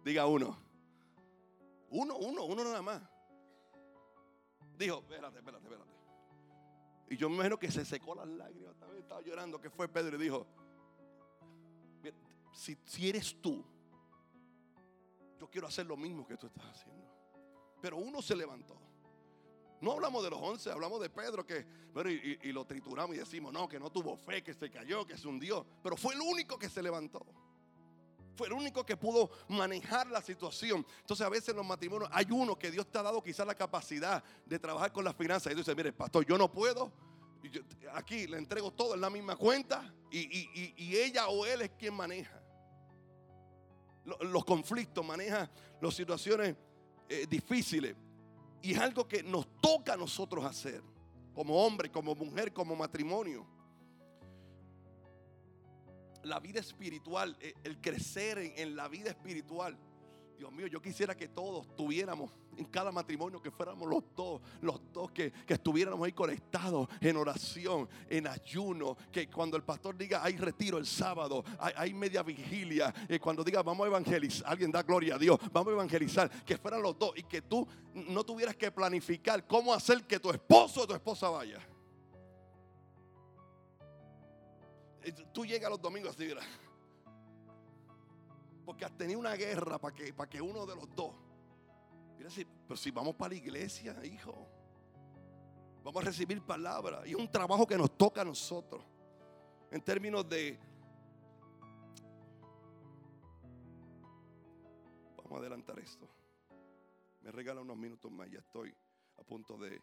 [0.04, 0.58] diga uno,
[1.90, 3.02] uno, uno, uno nada más.
[4.78, 5.92] Dijo, espérate, espérate, espérate.
[7.10, 10.16] Y yo me imagino que se secó las lágrimas, también estaba llorando, que fue Pedro
[10.16, 10.48] y dijo,
[12.54, 13.64] si, si eres tú,
[15.40, 17.13] yo quiero hacer lo mismo que tú estás haciendo
[17.84, 18.78] pero uno se levantó.
[19.82, 21.66] No hablamos de los once, hablamos de Pedro que,
[22.42, 25.28] y, lo trituramos y decimos, no, que no tuvo fe, que se cayó, que se
[25.28, 25.66] hundió.
[25.84, 27.26] Pero fue el único que se levantó.
[28.38, 30.88] Fue el único que pudo manejar la situación.
[31.02, 33.54] Entonces a veces en los matrimonios hay uno que Dios te ha dado quizás la
[33.54, 35.52] capacidad de trabajar con las finanzas.
[35.52, 36.90] Y dice, mire, pastor, yo no puedo.
[37.96, 42.42] aquí le entrego todo en la misma cuenta y, ella o él es quien maneja.
[44.22, 46.56] Los conflictos, maneja las situaciones
[47.10, 47.96] eh, difíciles.
[48.62, 50.82] Y es algo que nos toca a nosotros hacer,
[51.34, 53.46] como hombre, como mujer, como matrimonio.
[56.24, 59.78] La vida espiritual, eh, el crecer en la vida espiritual
[60.38, 64.82] Dios mío, yo quisiera que todos tuviéramos en cada matrimonio que fuéramos los dos, los
[64.92, 70.38] dos que, estuviéramos ahí conectados en oración, en ayuno, que cuando el pastor diga hay
[70.38, 75.16] retiro el sábado, hay, media vigilia, y cuando diga vamos a evangelizar, alguien da gloria
[75.16, 78.72] a Dios, vamos a evangelizar, que fueran los dos y que tú no tuvieras que
[78.72, 81.60] planificar cómo hacer que tu esposo o tu esposa vaya.
[85.34, 86.42] Tú llegas los domingos así, mira.
[88.66, 91.14] Porque has tenido una guerra para que, para que uno de los dos.
[92.68, 94.48] Pero si vamos para la iglesia, hijo.
[95.84, 97.02] Vamos a recibir palabra.
[97.06, 98.82] Y es un trabajo que nos toca a nosotros.
[99.70, 100.58] En términos de.
[105.18, 106.08] Vamos a adelantar esto.
[107.22, 108.32] Me regala unos minutos más.
[108.32, 108.74] Ya estoy
[109.18, 109.82] a punto de,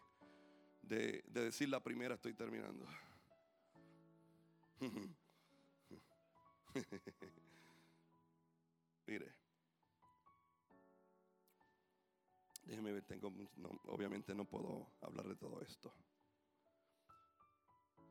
[0.81, 2.15] de, de decir la primera.
[2.15, 2.87] Estoy terminando.
[9.05, 9.40] Mire.
[12.63, 13.33] Déjeme ver, tengo,
[13.87, 15.93] obviamente no puedo hablar de todo esto.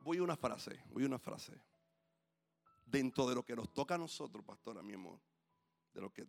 [0.03, 1.53] Voy a una frase, voy a una frase.
[2.85, 5.19] Dentro de lo que nos toca a nosotros, pastora, mi amor,
[5.93, 6.27] de lo que,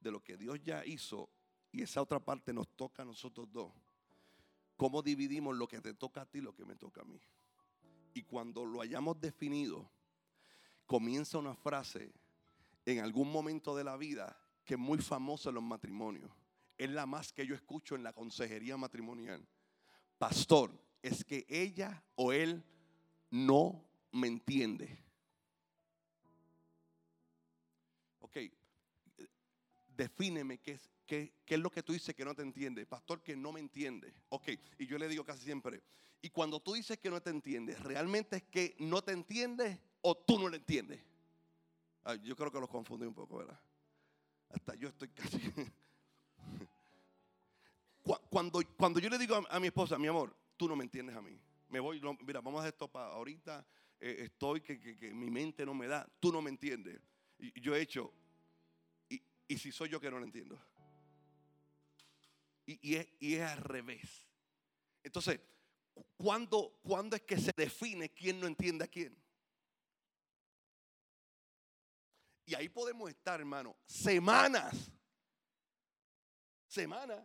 [0.00, 1.28] de lo que Dios ya hizo
[1.72, 3.72] y esa otra parte nos toca a nosotros dos.
[4.76, 7.20] ¿Cómo dividimos lo que te toca a ti y lo que me toca a mí?
[8.14, 9.90] Y cuando lo hayamos definido,
[10.86, 12.12] comienza una frase
[12.84, 16.30] en algún momento de la vida que es muy famosa en los matrimonios.
[16.82, 19.46] Es la más que yo escucho en la consejería matrimonial.
[20.18, 22.60] Pastor, es que ella o él
[23.30, 24.98] no me entiende.
[28.18, 28.36] Ok,
[29.86, 32.84] defíneme qué es, qué, qué es lo que tú dices que no te entiende.
[32.84, 34.12] Pastor, que no me entiende.
[34.30, 35.84] Ok, y yo le digo casi siempre,
[36.20, 40.16] y cuando tú dices que no te entiendes, ¿realmente es que no te entiendes o
[40.16, 41.00] tú no le entiendes?
[42.24, 43.60] yo creo que los confundí un poco, ¿verdad?
[44.48, 45.38] Hasta yo estoy casi...
[48.32, 51.20] Cuando, cuando yo le digo a, mi esposa, mi amor, tú no me entiendes a
[51.20, 51.38] mí.
[51.68, 53.62] Me voy, mira, vamos a hacer esto para ahorita.
[54.00, 56.10] Eh, estoy que, que, mi mente no me da.
[56.18, 56.98] Tú no me entiendes.
[57.38, 58.10] Y yo he hecho,
[59.10, 60.58] y, y si soy yo que no lo entiendo.
[62.64, 64.26] Y, y, es, y es al revés.
[65.02, 65.38] Entonces,
[66.16, 69.14] ¿cuándo, ¿cuándo es que se define quién no entiende a quién?
[72.46, 74.90] Y ahí podemos estar, hermano, semanas.
[76.66, 77.22] Semanas.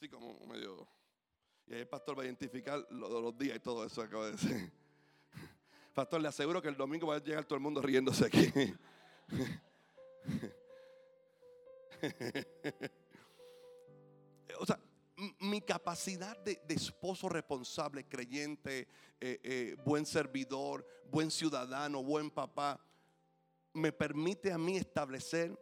[0.00, 0.88] Así como medio.
[1.66, 4.72] Y ahí el pastor va a identificar los, días y todo eso acaba de decir.
[5.94, 8.48] Pastor, le aseguro que el domingo va a llegar todo el mundo riéndose aquí.
[14.58, 14.80] o sea,
[15.40, 18.88] mi capacidad de, esposo responsable, creyente,
[19.20, 22.82] eh, eh, buen servidor, buen ciudadano, buen papá,
[23.74, 25.54] me permite a mí establecer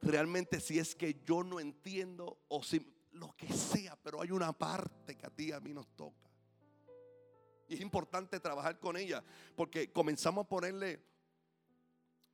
[0.00, 4.52] realmente si es que yo no entiendo o si lo que sea, pero hay una
[4.52, 6.30] parte que a ti a mí nos toca.
[7.68, 9.22] Y es importante trabajar con ella
[9.54, 11.04] porque comenzamos a ponerle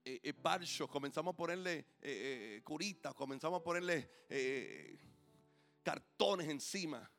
[0.04, 4.08] eh, eh comenzamos a ponerle eh, eh, curitas, comenzamos a ponerle
[5.82, 7.10] cartones encima.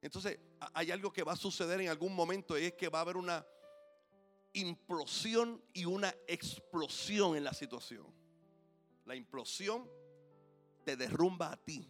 [0.00, 0.38] Entonces
[0.74, 3.16] hay algo que va a suceder en algún momento y es que va a haber
[3.16, 3.46] una
[4.54, 8.06] implosión y una explosión en la situación.
[9.04, 9.88] La implosión
[10.84, 11.88] te derrumba a ti.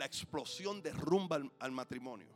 [0.00, 2.34] La explosión derrumba al, matrimonio.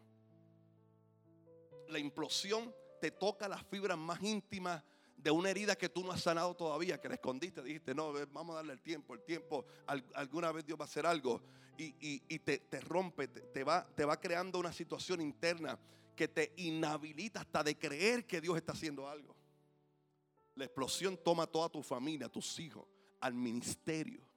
[1.88, 4.84] La implosión te toca las fibras más íntimas
[5.16, 8.52] de una herida que tú no has sanado todavía, que la escondiste, dijiste, no, vamos
[8.52, 11.40] a darle el tiempo, el tiempo, alguna vez Dios va a hacer algo
[11.78, 15.78] y, te, rompe, te, va, te va creando una situación interna
[16.14, 19.34] que te inhabilita hasta de creer que Dios está haciendo algo.
[20.54, 22.86] La explosión toma a toda tu familia, a tus hijos,
[23.22, 24.28] al ministerio.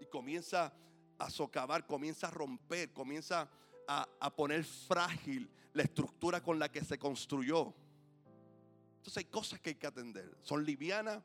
[0.00, 0.74] Y comienza
[1.18, 3.48] a socavar, comienza a romper, comienza
[3.88, 7.74] a, a, poner frágil la estructura con la que se construyó.
[8.96, 10.36] Entonces hay cosas que hay que atender.
[10.42, 11.22] Son livianas,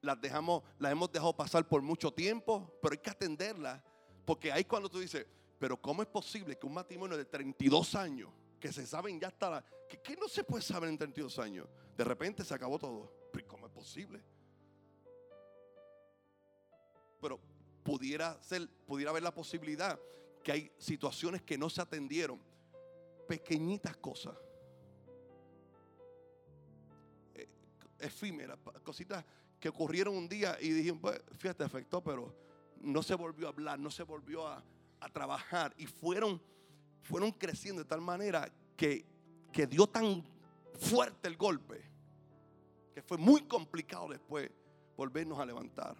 [0.00, 3.82] las dejamos, las hemos dejado pasar por mucho tiempo, pero hay que atenderlas.
[4.24, 5.26] Porque ahí cuando tú dices,
[5.58, 8.30] pero ¿cómo es posible que un matrimonio de 32 años
[8.62, 11.66] que se saben ya hasta la, que, no se puede saber en 32 años.
[11.96, 13.12] De repente se acabó todo.
[13.48, 14.22] ¿Cómo es posible?
[17.20, 17.40] Pero
[17.82, 19.98] pudiera ser, pudiera haber la posibilidad
[20.42, 22.40] que hay situaciones que no se atendieron.
[23.28, 24.34] Pequeñitas cosas.
[27.34, 27.48] Eh,
[27.98, 29.24] efímeras, cositas
[29.60, 32.34] que ocurrieron un día y dijeron, pues, fíjate, afectó, pero
[32.80, 34.62] no se volvió a hablar, no se volvió a,
[35.00, 35.72] a trabajar.
[35.76, 36.40] Y fueron
[37.02, 39.04] fueron creciendo de tal manera que,
[39.52, 40.24] que dio tan
[40.78, 41.82] fuerte el golpe
[42.94, 44.50] que fue muy complicado después
[44.96, 45.96] volvernos a levantar.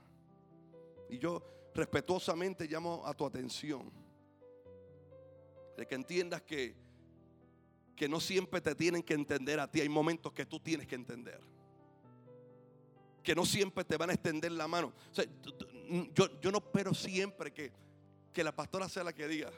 [1.08, 1.42] Y yo
[1.74, 3.90] respetuosamente llamo a tu atención
[5.76, 6.74] de que entiendas que,
[7.96, 10.94] que no siempre te tienen que entender a ti, hay momentos que tú tienes que
[10.94, 11.40] entender.
[13.22, 14.92] Que no siempre te van a extender la mano.
[16.14, 17.72] yo, yo no espero siempre que,
[18.32, 19.50] que la pastora sea la que diga,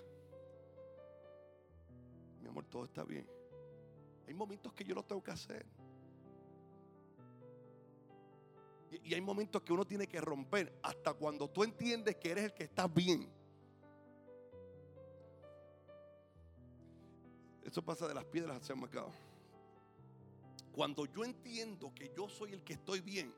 [2.55, 3.27] amor, todo está bien.
[4.29, 5.67] Hay momentos que yo lo tengo que hacer.
[9.03, 12.55] Y, hay momentos que uno tiene que romper hasta cuando tú entiendes que eres el
[12.55, 13.29] que está bien.
[17.65, 19.11] Eso pasa de las piedras hacia el mercado.
[20.73, 23.35] Cuando yo entiendo que yo soy el que estoy bien,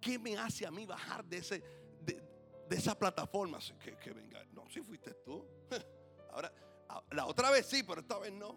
[0.00, 1.62] ¿qué me hace a mí bajar de, ese,
[2.04, 3.58] de, esa plataforma?
[4.02, 5.44] Que, venga, no, si fuiste tú.
[6.32, 6.52] Ahora,
[7.12, 8.56] la otra vez sí, pero esta vez no.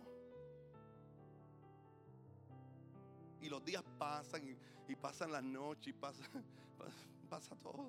[3.42, 4.58] Y los días pasan
[4.96, 6.24] pasan las noches y pasa,
[7.30, 7.88] pasa todo.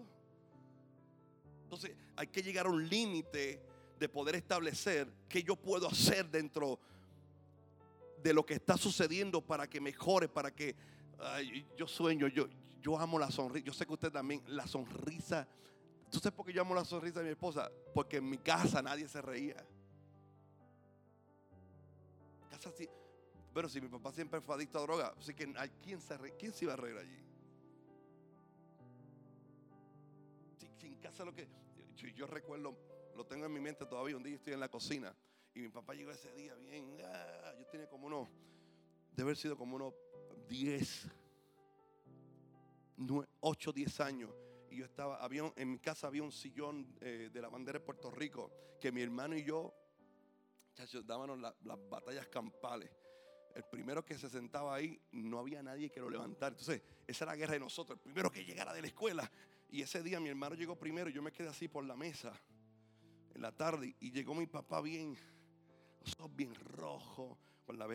[1.64, 3.60] Entonces hay que llegar a un límite
[3.98, 6.78] de poder establecer qué yo puedo hacer dentro
[8.22, 10.74] de lo que está sucediendo para que mejore, para que
[11.76, 12.46] yo sueño, yo,
[12.80, 13.64] yo amo la sonrisa.
[13.64, 15.46] Yo sé que usted también, la sonrisa.
[16.10, 17.70] ¿Tú sabes por qué yo amo la sonrisa de mi esposa?
[17.94, 19.64] Porque en mi casa nadie se reía.
[23.52, 26.64] Pero si mi papá siempre fue adicto a droga, así que ¿quién se, quién se
[26.64, 27.18] iba a reír allí?
[30.78, 31.46] Si, en casa lo que.
[32.16, 32.76] Yo, recuerdo,
[33.14, 34.16] lo tengo en mi mente todavía.
[34.16, 35.14] Un día estoy en la cocina
[35.54, 36.96] y mi papá llegó ese día bien.
[37.04, 38.28] Ah, yo tenía como unos.
[39.12, 39.92] Debe haber sido como unos
[40.48, 41.08] 10,
[43.40, 44.30] 8, 10 años
[44.70, 47.84] y yo estaba, había, en mi casa había un sillón eh, de la bandera de
[47.84, 48.50] Puerto Rico
[48.80, 49.74] que mi hermano y yo,
[50.74, 52.90] chachos, dábamos las batallas campales.
[53.54, 56.54] El primero que se sentaba ahí, no había nadie que lo levantara.
[56.56, 57.98] Entonces, esa era la guerra de nosotros.
[57.98, 59.30] El primero que llegara de la escuela.
[59.70, 62.32] Y ese día mi hermano llegó primero y yo me quedé así por la mesa
[63.34, 63.94] en la tarde.
[64.00, 65.16] Y llegó mi papá bien,
[66.18, 67.86] los bien rojos, con la,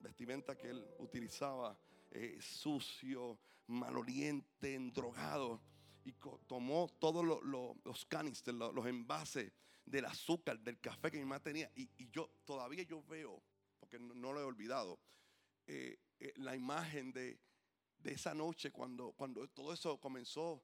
[0.00, 1.78] vestimenta que él utilizaba,
[2.10, 5.60] eh, sucio, maloliente, endrogado
[6.08, 6.14] y
[6.46, 9.52] tomó todos los canisters, los, envases
[9.84, 11.70] del azúcar, del café que mi mamá tenía.
[11.74, 13.42] Y, yo todavía yo veo,
[13.88, 15.00] porque no, lo he olvidado,
[15.66, 17.40] eh, eh, la imagen de,
[18.04, 20.62] esa noche cuando, cuando todo eso comenzó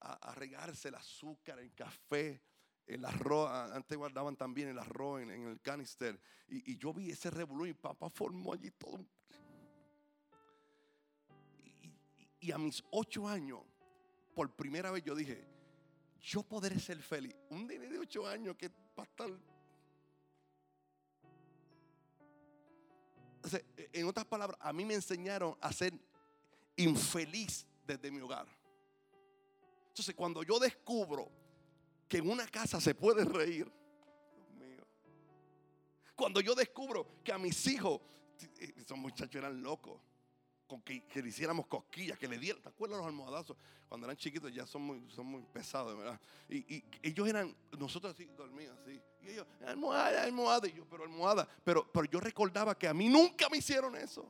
[0.00, 2.42] a, regarse el azúcar, el café,
[2.86, 6.20] el arroz, antes guardaban también el arroz en, el canister.
[6.48, 9.04] Y, yo vi ese revolú y papá formó allí todo.
[12.42, 13.60] y a mis ocho años,
[14.34, 15.46] por primera vez yo dije,
[16.20, 17.36] yo podré ser feliz.
[17.50, 19.30] Un nene de 8 años que va a estar...
[23.92, 25.92] en otras palabras, a mí me enseñaron a ser
[26.76, 28.46] infeliz desde mi hogar.
[29.88, 31.30] Entonces, cuando yo descubro
[32.08, 33.70] que en una casa se puede reír,
[34.34, 34.86] Dios mío.
[36.14, 38.00] Cuando yo descubro que a mis hijos,
[38.76, 40.00] esos muchachos eran locos
[40.78, 42.62] que, le hiciéramos cosquillas, que le dieran.
[42.62, 43.56] ¿Te acuerdas los almohadazos?
[43.88, 46.20] Cuando eran chiquitos ya son muy, son muy pesados, ¿verdad?
[46.48, 49.00] Y, ellos eran, nosotros así, dormíamos así.
[49.22, 50.68] Y ellos, almohada, almohada.
[50.68, 51.48] Y yo, pero almohada.
[51.64, 54.28] Pero, pero yo recordaba que a mí nunca me hicieron eso.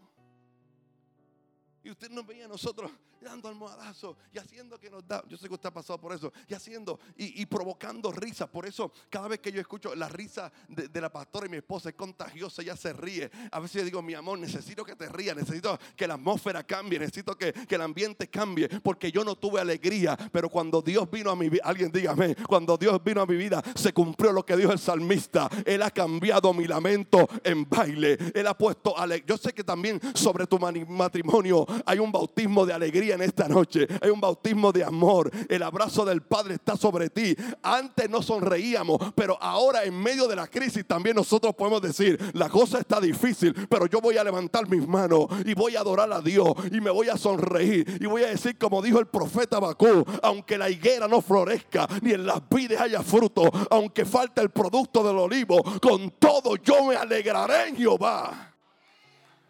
[1.82, 2.90] Y usted nos veía a nosotros
[3.20, 5.22] dando almohadazos y haciendo que nos da.
[5.28, 6.32] Yo sé que usted ha pasado por eso.
[6.48, 8.46] Y haciendo y, provocando risa.
[8.46, 11.90] Por eso, cada vez que yo escucho la risa de, la pastora y mi esposa
[11.90, 13.30] es contagiosa, ella se ríe.
[13.50, 15.36] A veces yo digo, mi amor, necesito que te rías.
[15.36, 16.98] Necesito que la atmósfera cambie.
[16.98, 18.68] Necesito que, el ambiente cambie.
[18.68, 20.16] Porque yo no tuve alegría.
[20.32, 23.62] Pero cuando Dios vino a mi vida, alguien dígame, cuando Dios vino a mi vida,
[23.74, 25.48] se cumplió lo que dijo el salmista.
[25.66, 28.18] Él ha cambiado mi lamento en baile.
[28.34, 29.26] Él ha puesto alegría.
[29.28, 33.86] Yo sé que también sobre tu matrimonio hay un bautismo de alegría en esta noche.
[34.00, 35.30] Hay un bautismo de amor.
[35.48, 37.34] El abrazo del Padre está sobre ti.
[37.62, 42.48] Antes no sonreíamos, pero ahora en medio de la crisis también nosotros podemos decir, la
[42.48, 46.20] cosa está difícil, pero yo voy a levantar mis manos y voy a adorar a
[46.20, 50.04] Dios y me voy a sonreír y voy a decir como dijo el profeta Bakú,
[50.22, 55.02] aunque la higuera no florezca ni en las vides haya fruto, aunque falte el producto
[55.02, 58.54] del olivo, con todo yo me alegraré en Jehová.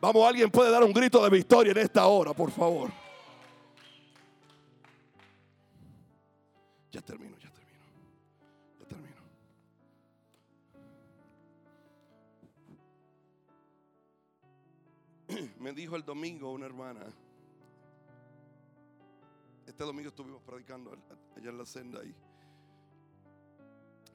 [0.01, 2.91] Vamos, alguien puede dar un grito de victoria en esta hora, por favor.
[6.91, 7.85] Ya termino, ya termino.
[8.81, 9.21] Ya termino.
[15.61, 17.07] Me dijo el domingo una hermana.
[19.67, 20.93] Este domingo estuvimos predicando
[21.37, 22.13] allá en la senda y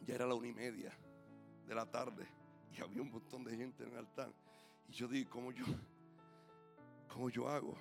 [0.06, 0.92] ya era la una y media
[1.66, 2.28] de la tarde
[2.78, 4.34] y había un montón de gente en el altar.
[4.90, 5.66] Y yo digo, ¿cómo yo,
[7.08, 7.76] cómo yo hago?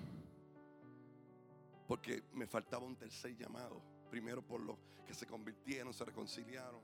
[1.88, 3.93] Porque me faltaba un tercer llamado.
[4.14, 6.80] Primero por los que se convirtieron, se reconciliaron.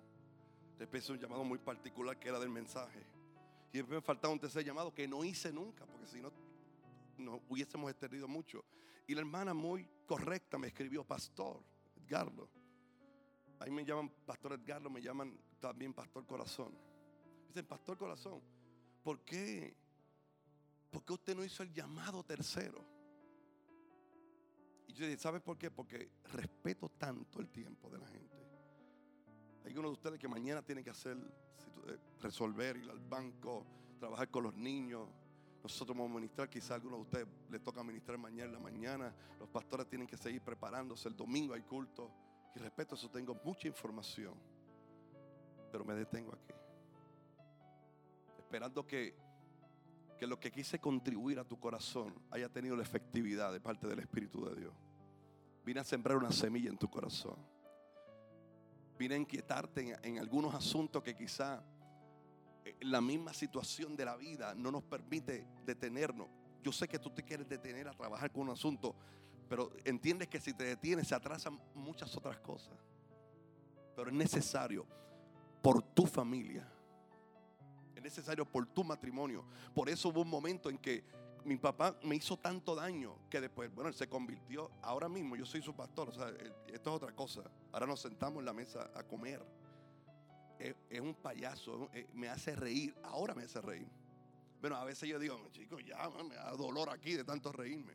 [0.77, 3.07] Después un llamado muy particular que era del mensaje.
[3.73, 6.33] Y después me faltaba un tercer llamado que no hice nunca, porque si no,
[7.19, 8.65] no hubiésemos extendido mucho.
[9.07, 11.63] Y la hermana muy correcta me escribió, Pastor
[11.95, 12.49] Edgardo.
[13.61, 16.77] Ahí me llaman Pastor Edgardo, me llaman también Pastor Corazón.
[17.47, 18.43] Dicen, Pastor Corazón,
[19.05, 19.77] ¿por qué
[20.91, 22.85] ¿por qué usted no hizo el llamado tercero?
[24.91, 25.71] Y yo dije, ¿sabe por qué?
[25.71, 28.37] Porque respeto tanto el tiempo de la gente.
[29.65, 31.17] Hay uno de ustedes que mañana tienen que hacer,
[31.87, 33.65] eh, resolver, ir al banco,
[34.01, 35.09] trabajar con los niños.
[35.63, 38.59] Nosotros vamos a ministrar, quizá a alguno de ustedes le toca ministrar mañana en la
[38.59, 39.15] mañana.
[39.39, 41.09] Los pastores tienen que seguir preparándose.
[41.09, 42.11] El domingo hay culto.
[42.57, 44.35] Y respeto eso, tengo mucha información.
[45.71, 46.53] Pero me detengo aquí.
[48.39, 49.15] Esperando que
[50.21, 54.01] que lo que quise contribuir a tu corazón haya tenido la efectividad de parte del
[54.01, 54.75] Espíritu de Dios.
[55.65, 57.39] Vine a sembrar una semilla en tu corazón.
[58.99, 61.65] Vine a inquietarte en, algunos asuntos que quizá
[62.67, 66.29] eh, la misma situación de la vida no nos permite detenernos.
[66.63, 68.95] Yo sé que tú te quieres detener a trabajar con un asunto,
[69.49, 72.77] pero entiendes que si te detienes se atrasan muchas otras cosas.
[73.97, 74.87] Pero es necesario
[75.63, 76.71] por tu familia
[78.01, 79.45] Es necesario por tu matrimonio.
[79.75, 81.05] Por eso hubo un momento en que
[81.45, 84.71] mi papá me hizo tanto daño que después, bueno, él se convirtió.
[84.81, 86.09] Ahora mismo yo soy su pastor.
[86.09, 86.31] O sea,
[86.67, 87.43] esto es otra cosa.
[87.73, 89.45] Ahora nos sentamos en la mesa a comer.
[90.59, 91.91] Es, un payaso.
[92.15, 92.95] me hace reír.
[93.03, 93.89] Ahora me hace reír.
[94.63, 97.93] Bueno, a veces yo digo, chicos, ya me da dolor aquí de tanto reírme.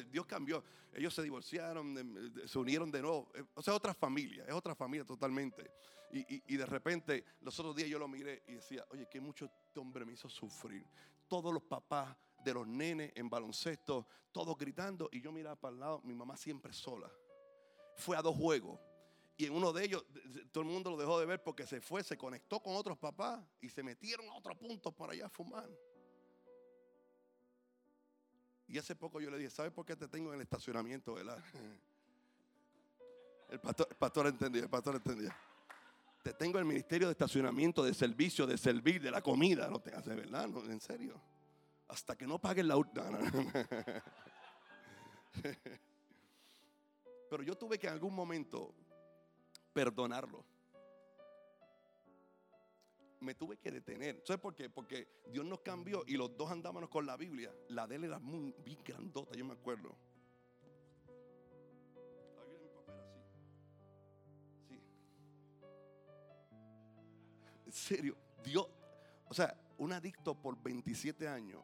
[0.00, 0.64] Dios cambió.
[0.92, 3.30] Ellos se divorciaron, se unieron de nuevo.
[3.34, 5.70] Eh, o sea, otra familia, es otra familia totalmente.
[6.14, 9.80] Y, de repente, los otros días yo lo miré y decía, oye, que mucho este
[9.80, 10.86] hombre me hizo sufrir.
[11.26, 12.14] Todos los papás
[12.44, 16.36] de los nenes en baloncesto, todos gritando, y yo miraba para el lado, mi mamá
[16.36, 17.10] siempre sola.
[17.96, 18.78] Fue a dos juegos.
[19.38, 20.04] Y en uno de ellos,
[20.52, 23.42] todo el mundo lo dejó de ver porque se fue, se conectó con otros papás
[23.62, 25.70] y se metieron a otro punto por allá a fumar.
[28.72, 31.12] Y hace poco yo le dije, ¿sabes por qué te tengo en el estacionamiento?
[31.12, 31.44] ¿verdad?
[33.50, 35.36] El pastor, el pastor entendía, el pastor entendía.
[36.22, 39.68] Te tengo en el ministerio de estacionamiento, de servicio, de servir, de la comida.
[39.68, 40.48] No te hace, ¿verdad?
[40.48, 41.20] No, en serio.
[41.86, 42.76] Hasta que no paguen la.
[47.28, 48.74] Pero yo tuve que en algún momento
[49.74, 50.46] perdonarlo
[53.22, 54.22] me tuve que detener.
[54.24, 54.68] ¿Sabes por qué?
[54.68, 57.54] Porque Dios nos cambió y los dos andábamos con la Biblia.
[57.68, 58.54] La de él era muy
[58.84, 59.96] grandota, yo me acuerdo.
[64.68, 64.80] Sí.
[67.66, 68.68] En serio, Dios,
[69.28, 71.62] o sea, un adicto por 27 años,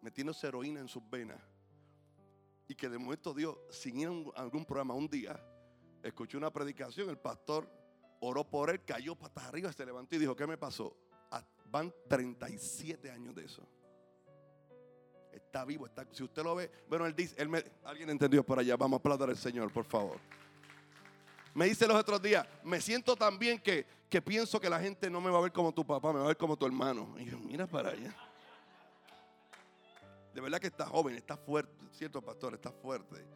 [0.00, 1.40] metiendo heroína en sus venas,
[2.66, 5.40] y que de momento Dios, sin ir a algún programa un día,
[6.02, 7.77] escuchó una predicación, el pastor
[8.20, 10.96] oró por él, cayó patas arriba, se levantó y dijo, ¿qué me pasó?
[11.30, 13.66] Ah, van 37 años de eso.
[15.32, 17.36] Está vivo, está, si usted lo ve, bueno, él dice,
[17.84, 20.18] alguien entendió por allá, vamos a aplaudir al Señor, por favor.
[21.54, 25.10] Me dice los otros días, me siento tan bien que, que pienso que la gente
[25.10, 27.14] no me va a ver como tu papá, me va a ver como tu hermano.
[27.18, 28.14] Y yo, mira para allá.
[30.34, 33.26] De verdad que está joven, está fuerte, cierto pastor, está fuerte.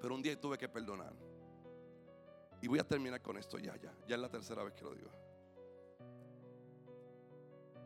[0.00, 1.12] Pero un día tuve que perdonar.
[2.60, 3.92] Y voy a terminar con esto ya, ya.
[4.06, 5.10] Ya es la tercera vez que lo digo.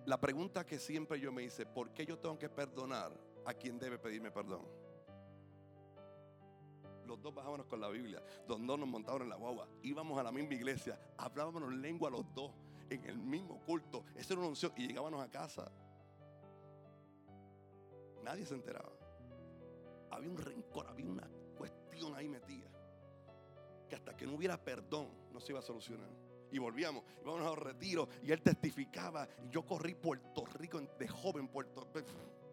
[0.06, 3.12] La pregunta que siempre yo me hice, ¿por qué yo tengo que perdonar
[3.44, 4.66] a quien debe pedirme perdón?
[7.06, 10.22] Los dos bajábamos con la Biblia, los dos nos montaban en la guagua, íbamos a
[10.22, 12.52] la misma iglesia, hablábamos lengua los dos,
[12.88, 14.04] en el mismo culto.
[14.16, 15.70] Esa era una unción y llegábamos a casa.
[18.22, 18.92] Nadie se enteraba.
[20.10, 22.59] Había un rencor, había una cuestión ahí metida
[23.91, 26.09] que hasta que no hubiera perdón no se iba a solucionar.
[26.53, 29.28] Y volvíamos, íbamos a los retiros y él testificaba.
[29.45, 31.86] Y yo corrí Puerto Rico de joven, Puerto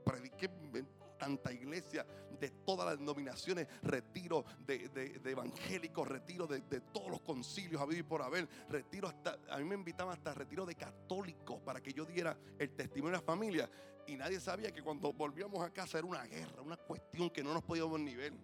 [0.04, 2.06] prediqué en tanta iglesia
[2.40, 6.62] de todas las denominaciones, retiro de, evangélicos, retiro de,
[6.92, 10.66] todos los concilios a vivir por haber, retiro hasta, a mí me invitaban hasta retiro
[10.66, 13.70] de católicos para que yo diera el testimonio a la familia.
[14.06, 17.54] Y nadie sabía que cuando volvíamos a casa era una guerra, una cuestión que no
[17.54, 18.40] nos podíamos nivel.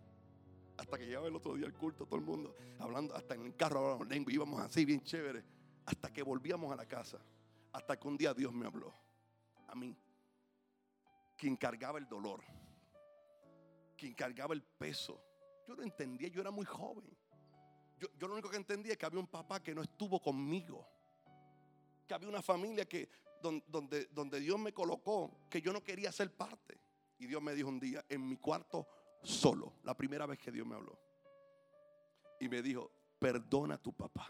[0.78, 3.56] Hasta que llegaba el otro día al culto, todo el mundo hablando, hasta en el
[3.56, 5.44] carro hablábamos lengua, íbamos así, bien chévere.
[5.86, 7.20] Hasta que volvíamos a la casa.
[7.72, 8.94] Hasta que un día Dios me habló.
[9.68, 9.98] A mí.
[11.38, 12.42] Quien cargaba el dolor.
[13.98, 15.22] Quien cargaba el peso.
[15.68, 17.18] Yo no entendía, yo era muy joven.
[17.98, 20.88] Yo, lo único que entendía es que había un papá que no estuvo conmigo.
[22.08, 23.10] Que había una familia que,
[23.42, 26.80] donde Dios me colocó, que yo no quería ser parte.
[27.18, 28.88] Y Dios me dijo un día, en mi cuarto
[29.24, 31.00] solo, la primera vez que Dios me habló.
[32.40, 34.28] Y me dijo, perdona a tu papá.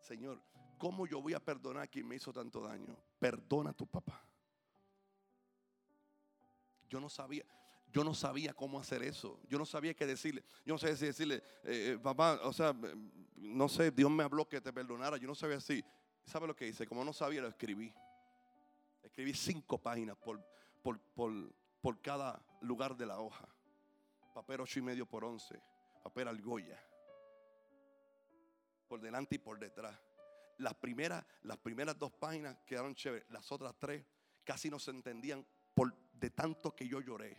[0.00, 0.42] Señor,
[0.78, 2.96] ¿cómo yo voy a perdonar a quien me hizo tanto daño?
[3.18, 4.26] Perdona a tu papá.
[6.88, 7.44] Yo no sabía,
[7.92, 9.40] yo no sabía cómo hacer eso.
[9.48, 10.44] Yo no sabía qué decirle.
[10.64, 12.74] Yo no sabía si decirle, eh, eh, papá, o sea,
[13.36, 15.16] no sé, Dios me habló que te perdonara.
[15.16, 15.84] Yo no sabía así.
[16.24, 16.86] ¿Sabe lo que hice?
[16.86, 17.94] Como no sabía, lo escribí.
[19.02, 20.44] Escribí cinco páginas por,
[20.82, 21.32] por, por,
[21.82, 23.46] por cada lugar de la hoja.
[24.32, 25.60] Papel ocho y medio por once.
[26.02, 26.80] Papel argolla.
[28.88, 29.98] Por delante y por detrás.
[30.58, 33.28] Las primeras, las primeras dos páginas quedaron chéveres.
[33.30, 34.04] Las otras tres
[34.44, 37.36] casi no se entendían por de tanto que yo lloré.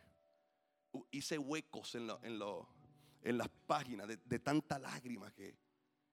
[1.10, 5.58] Hice huecos en, en, las páginas de, de tanta lágrima que,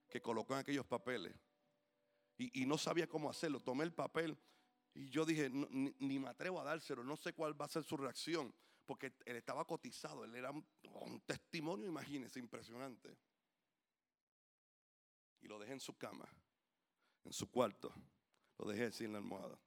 [0.09, 1.35] que colocó en aquellos papeles.
[2.37, 3.59] Y, y, no sabía cómo hacerlo.
[3.59, 4.37] Tomé el papel
[4.93, 7.95] y yo dije, ni, me atrevo a dárselo, no sé cuál va a ser su
[7.95, 8.53] reacción,
[8.85, 13.17] porque él estaba cotizado, él era un, testimonio, imagínense, impresionante.
[15.41, 16.27] Y lo dejé en su cama,
[17.23, 17.93] en su cuarto,
[18.57, 19.57] lo dejé en la almohada.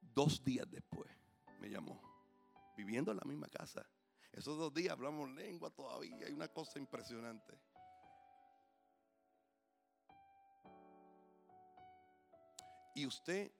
[0.00, 1.10] Dos días después
[1.58, 2.00] me llamó,
[2.76, 3.88] viviendo en la misma casa.
[4.30, 7.58] Esos dos días hablamos lengua todavía, hay una cosa impresionante.
[12.96, 13.52] Y usted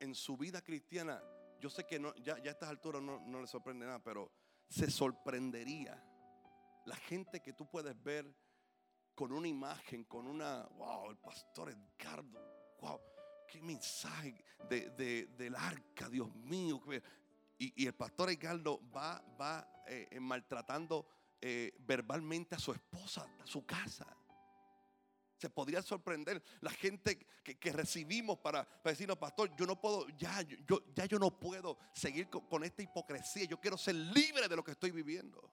[0.00, 1.22] en su vida cristiana,
[1.60, 4.32] yo sé que no, ya, a estas alturas no, no le sorprende nada, pero
[4.68, 6.04] se sorprendería
[6.86, 8.34] la gente que tú puedes ver
[9.14, 13.00] con una imagen, con una, wow, el pastor Edgardo, wow,
[13.46, 16.82] qué mensaje de, del arca, Dios mío.
[17.58, 21.06] Y, y el pastor Edgardo va, va eh, eh, maltratando
[21.40, 24.16] eh, verbalmente a su esposa, a su casa.
[25.40, 30.82] Se podría sorprender la gente que, recibimos para, decirnos, pastor, yo no puedo, ya yo,
[30.94, 33.46] ya yo no puedo seguir con, esta hipocresía.
[33.46, 35.50] Yo quiero ser libre de lo que estoy viviendo.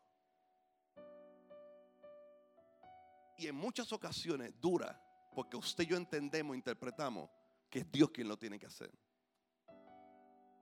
[3.37, 5.01] Y en muchas ocasiones dura,
[5.33, 7.29] porque usted y yo entendemos, interpretamos
[7.69, 8.91] que es Dios quien lo tiene que hacer.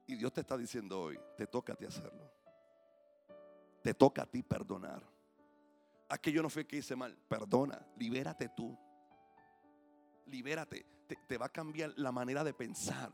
[0.06, 2.32] Y Dios te está diciendo hoy, te toca a ti hacerlo.
[3.82, 5.02] Te toca a ti perdonar.
[6.10, 7.18] Aquello no fue que hice mal.
[7.28, 8.85] Perdona, libérate tú
[10.26, 10.86] libérate,
[11.28, 13.12] te, va a cambiar la manera de pensar.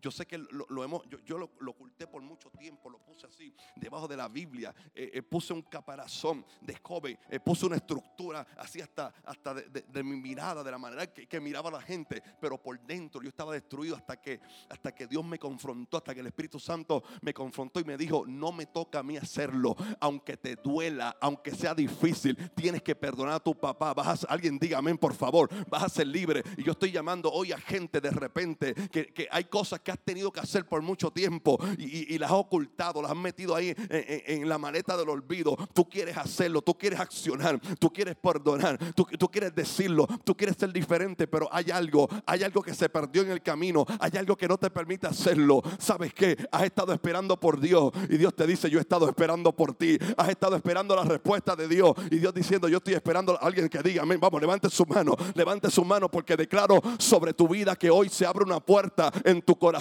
[0.00, 4.08] Yo sé que lo, hemos, yo, lo, oculté por mucho tiempo, lo puse así, debajo
[4.08, 8.80] de la Biblia, eh, eh, puse un caparazón de joven, eh, puse una estructura así
[8.80, 12.78] hasta, hasta de, mi mirada, de la manera que, miraba a la gente, pero por
[12.80, 16.58] dentro yo estaba destruido hasta que, hasta que Dios me confrontó, hasta que el Espíritu
[16.58, 21.16] Santo me confrontó y me dijo, no me toca a mí hacerlo, aunque te duela,
[21.20, 25.14] aunque sea difícil, tienes que perdonar a tu papá, vas a, alguien diga amén por
[25.14, 26.42] favor, vas a ser libre.
[26.56, 29.98] Y yo estoy llamando hoy a gente de repente que, que hay cosas que has
[29.98, 34.48] tenido que hacer por mucho tiempo y, las has ocultado, las has metido ahí en,
[34.48, 35.56] la maleta del olvido.
[35.72, 40.56] Tú quieres hacerlo, tú quieres accionar, tú quieres perdonar, tú, tú quieres decirlo, tú quieres
[40.56, 44.36] ser diferente, pero hay algo, hay algo que se perdió en el camino, hay algo
[44.36, 45.62] que no te permite hacerlo.
[45.78, 46.36] ¿Sabes qué?
[46.52, 49.98] Has estado esperando por Dios y Dios te dice, yo he estado esperando por ti.
[50.16, 53.68] Has estado esperando la respuesta de Dios y Dios diciendo, yo estoy esperando a alguien
[53.68, 57.76] que diga, amén, vamos, levante su mano, levante su mano porque declaro sobre tu vida
[57.76, 59.79] que hoy se abre una puerta en tu corazón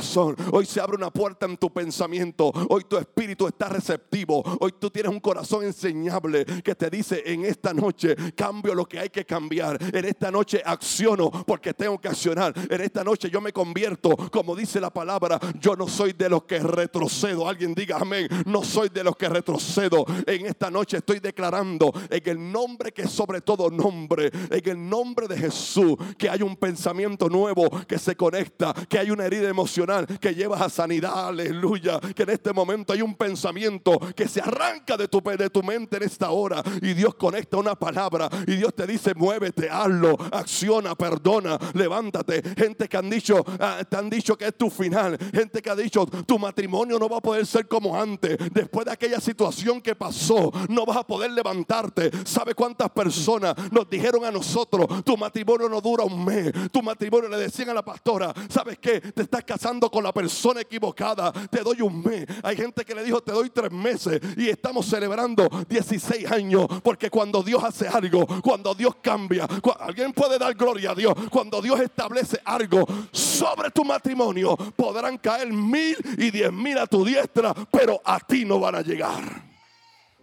[0.52, 2.52] Hoy se abre una puerta en tu pensamiento.
[2.70, 4.42] Hoy tu espíritu está receptivo.
[4.62, 9.00] Hoy tú tienes un corazón enseñable que te dice en esta noche cambio lo que
[9.00, 9.78] hay que cambiar.
[9.94, 12.54] En esta noche acciono porque tengo que accionar.
[12.70, 16.44] En esta noche yo me convierto, como dice la palabra, yo no soy de los
[16.44, 17.48] que retrocedo.
[17.48, 18.28] Alguien diga amén.
[18.46, 20.06] No soy de los que retrocedo.
[20.26, 25.28] En esta noche estoy declarando en el nombre que sobre todo nombre, en el nombre
[25.28, 29.89] de Jesús, que hay un pensamiento nuevo que se conecta, que hay una herida emocional
[30.20, 32.00] que llevas a sanidad, aleluya.
[32.00, 35.98] Que en este momento hay un pensamiento que se arranca de tu, de tu mente
[35.98, 40.96] en esta hora y Dios conecta una palabra y Dios te dice, muévete, hazlo, acciona,
[40.96, 42.42] perdona, levántate.
[42.56, 45.18] Gente que han dicho, ah, te han dicho que es tu final.
[45.34, 48.38] Gente que ha dicho, tu matrimonio no va a poder ser como antes.
[48.52, 52.12] Después de aquella situación que pasó, no vas a poder levantarte.
[52.26, 56.52] ¿Sabe cuántas personas nos dijeron a nosotros, tu matrimonio no dura un mes?
[56.72, 59.00] Tu matrimonio le decían a la pastora, ¿sabes qué?
[59.02, 61.32] Te estás casando con la persona equivocada.
[61.32, 62.26] Te doy un mes.
[62.44, 64.20] Hay gente que le dijo, te doy tres meses.
[64.36, 66.68] Y estamos celebrando 16 años.
[66.84, 69.48] Porque cuando Dios hace algo, cuando Dios cambia,
[69.80, 71.14] alguien puede dar gloria a Dios.
[71.30, 77.06] Cuando Dios establece algo sobre tu matrimonio, podrán caer mil y diez mil a tu
[77.06, 79.50] diestra, pero a ti no van a llegar.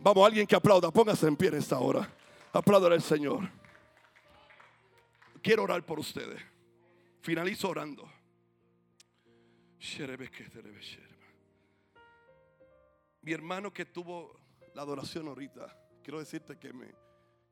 [0.00, 2.09] Vamos, alguien que aplauda, póngase en pie en esta hora.
[2.52, 3.48] Aplaudan al Señor.
[5.42, 6.40] Quiero orar por ustedes.
[7.20, 8.15] Finalizo orando.
[13.22, 14.39] Mi hermano que tuvo
[14.74, 16.93] la adoración ahorita, quiero decirte que me,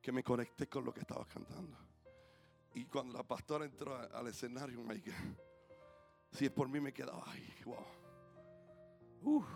[0.03, 1.77] que me conecté con lo que estabas cantando.
[2.75, 4.85] Y cuando la pastora entró al escenario,
[6.33, 9.47] si es por mí me quedaba, ay, wow.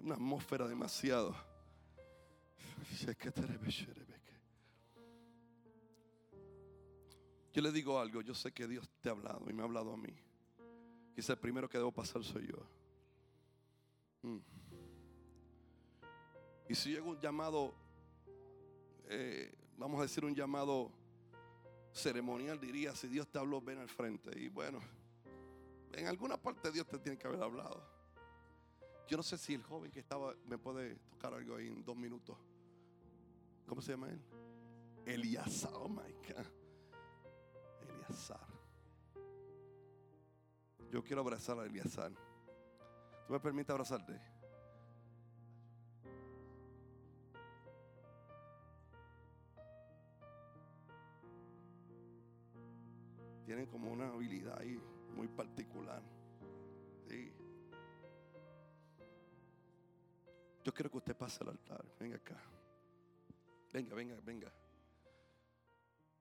[0.00, 1.34] una atmósfera demasiado.
[7.52, 9.92] Yo le digo algo, yo sé que Dios te ha hablado y me ha hablado
[9.92, 10.14] a mí.
[11.14, 12.58] Quizá el primero que debo pasar soy yo.
[14.22, 14.38] Mm.
[16.68, 17.74] Y si llega un llamado,
[19.08, 20.90] eh, vamos a decir un llamado
[21.92, 24.30] ceremonial, diría, si Dios te habló, ven al frente.
[24.38, 24.80] Y bueno,
[25.92, 27.82] en alguna parte Dios te tiene que haber hablado.
[29.08, 31.96] Yo no sé si el joven que estaba me puede tocar algo ahí en dos
[31.96, 32.38] minutos.
[33.66, 34.20] ¿Cómo se llama él?
[35.04, 36.46] Eliazar, oh my God.
[37.82, 38.51] Eliazar.
[40.92, 42.12] Yo quiero abrazar a Eliazar.
[43.26, 44.20] ¿Tú me permites abrazarte?
[53.46, 54.78] Tienen como una habilidad ahí
[55.16, 56.02] muy particular.
[60.62, 61.84] Yo quiero que usted pase al altar.
[61.98, 62.36] Venga acá.
[63.72, 64.52] Venga, venga, venga.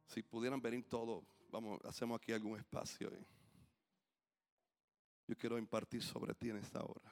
[0.08, 3.10] Si pudieran venir todos, vamos, hacemos aquí algún espacio.
[3.10, 3.41] Ahí.
[5.32, 7.10] Yo quiero impartir sobre ti en esta hora.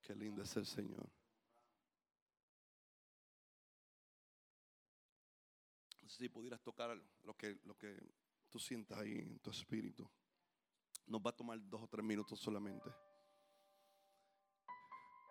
[0.00, 1.10] Qué lindo es el Señor.
[6.06, 7.98] Si pudieras tocar lo que, lo que
[8.48, 10.08] tú sientas ahí en tu espíritu.
[11.08, 12.88] Nos va a tomar dos o tres minutos solamente.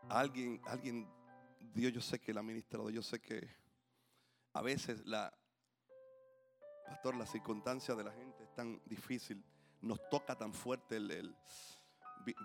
[0.10, 1.10] Alguien, alguien,
[1.74, 3.50] Dios yo sé que el administrador, yo sé que
[4.52, 5.34] a veces la,
[6.86, 9.42] pastor, la circunstancia de la gente es tan difícil,
[9.82, 11.36] nos toca tan fuerte el,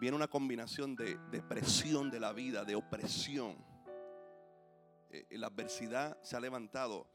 [0.00, 3.56] viene una combinación de, de, presión de la vida, de opresión.
[5.10, 7.06] Eh, la adversidad se ha levantado.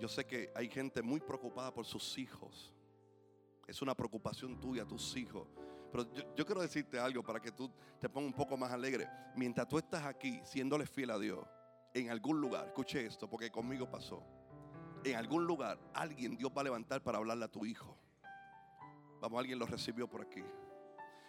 [0.00, 2.72] Yo sé que hay gente muy preocupada por sus hijos.
[3.66, 5.46] Es una preocupación tuya, tus hijos.
[5.90, 9.08] Pero yo, quiero decirte algo para que tú te pongas un poco más alegre.
[9.36, 11.44] Mientras tú estás aquí siéndole fiel a Dios,
[11.94, 14.22] en algún lugar, escuche esto, porque conmigo pasó.
[15.04, 17.96] En algún lugar, alguien Dios va a levantar para hablarle a tu hijo.
[19.20, 20.42] Vamos, alguien lo recibió por aquí.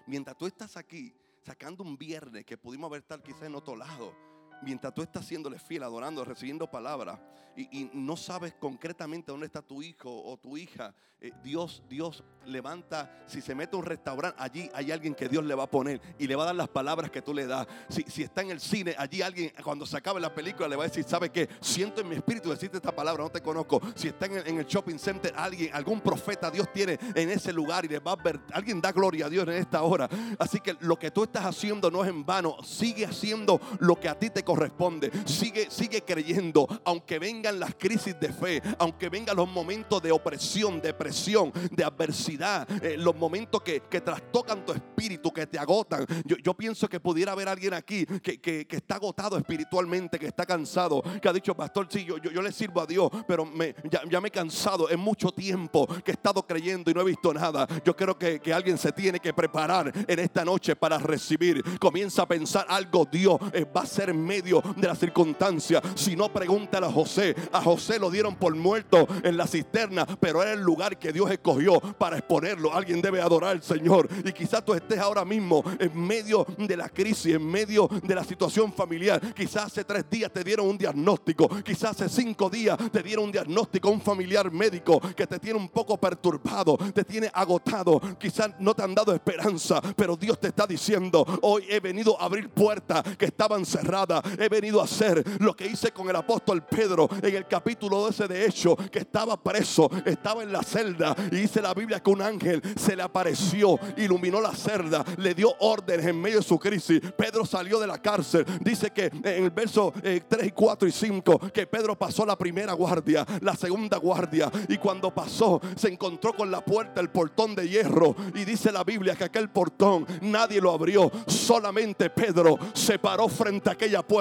[0.06, 4.29] Mientras tú estás aquí, sacando un viernes que pudimos haber estado quizás en otro lado
[4.62, 7.20] mientras tú estás siéndole fiel, adorando, recibiendo palabra
[7.56, 13.24] y, no sabes concretamente dónde está tu hijo o tu hija, eh, Dios, Dios levanta,
[13.28, 16.00] si se mete a un restaurante, allí hay alguien que Dios le va a poner
[16.18, 17.68] y le va a dar las palabras que tú le das.
[17.90, 20.86] Si, si está en el cine, allí alguien cuando se acabe la película le va
[20.86, 21.50] a decir, ¿sabe qué?
[21.60, 23.82] Siento en mi espíritu decirte esta palabra, no te conozco.
[23.96, 27.52] Si está en el, en el shopping center, alguien, algún profeta Dios tiene en ese
[27.52, 30.08] lugar y le va a ver, alguien da gloria a Dios en esta hora.
[30.38, 34.08] Así que lo que tú estás haciendo no es en vano, sigue haciendo lo que
[34.08, 35.12] a ti te corresponde.
[35.26, 40.82] Sigue, sigue creyendo, aunque vengan las crisis de fe, aunque vengan los momentos de opresión,
[40.82, 46.04] depresión, de adversidad, eh, los momentos que, que, trastocan tu espíritu, que te agotan.
[46.26, 51.30] Yo, pienso que pudiera haber alguien aquí que, está agotado espiritualmente, que está cansado, que
[51.30, 54.32] ha dicho, pastor, sí, yo, yo, le sirvo a Dios, pero me, ya, me he
[54.32, 57.68] cansado en mucho tiempo que he estado creyendo y no he visto nada.
[57.86, 61.64] Yo creo que, que alguien se tiene que preparar en esta noche para recibir.
[61.78, 65.82] Comienza a pensar algo, Dios eh, va a ser medio de la circunstancia.
[65.96, 67.36] Si no, pregúntale a José.
[67.52, 71.30] A José lo dieron por muerto en la cisterna, pero era el lugar que Dios
[71.32, 72.74] escogió para exponerlo.
[72.74, 74.08] Alguien debe adorar al Señor.
[74.24, 78.24] Y quizás tú estés ahora mismo en medio de la crisis, en medio de la
[78.24, 79.34] situación familiar.
[79.34, 81.50] Quizás hace tres días te dieron un diagnóstico.
[81.64, 85.70] Quizás hace cinco días te dieron un diagnóstico, un familiar médico que te tiene un
[85.70, 88.02] poco perturbado, te tiene agotado.
[88.20, 92.26] Quizás no te han dado esperanza, pero Dios te está diciendo, hoy he venido a
[92.26, 96.64] abrir puertas que estaban cerradas he venido a hacer lo que hice con el apóstol
[96.64, 101.36] Pedro en el capítulo 12 de Hecho, que estaba preso, estaba en la celda y
[101.36, 106.06] dice la Biblia que un ángel se le apareció, iluminó la celda, le dio órdenes
[106.06, 107.02] en medio de su crisis.
[107.18, 108.46] Pedro salió de la cárcel.
[108.62, 112.38] Dice que en el verso 3 eh, y 4 y 5 que Pedro pasó la
[112.38, 117.56] primera guardia, la segunda guardia y cuando pasó se encontró con la puerta, el portón
[117.56, 123.00] de hierro y dice la Biblia que aquel portón nadie lo abrió, solamente Pedro se
[123.00, 124.19] paró frente a aquella puerta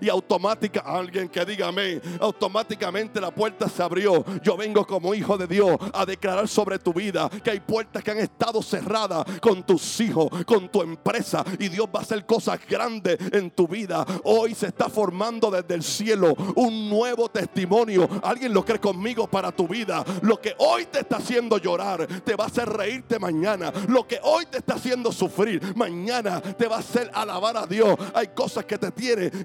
[0.00, 4.24] y automática, alguien que diga amén, automáticamente la puerta se abrió.
[4.42, 8.10] Yo vengo como hijo de Dios a declarar sobre tu vida que hay puertas que
[8.10, 12.60] han estado cerradas con tus hijos, con tu empresa y Dios va a hacer cosas
[12.68, 14.04] grandes en tu vida.
[14.24, 18.08] Hoy se está formando desde el cielo un nuevo testimonio.
[18.22, 20.04] Alguien lo cree conmigo para tu vida.
[20.22, 23.72] Lo que hoy te está haciendo llorar te va a hacer reírte mañana.
[23.88, 27.96] Lo que hoy te está haciendo sufrir mañana te va a hacer alabar a Dios.
[28.14, 28.90] Hay cosas que te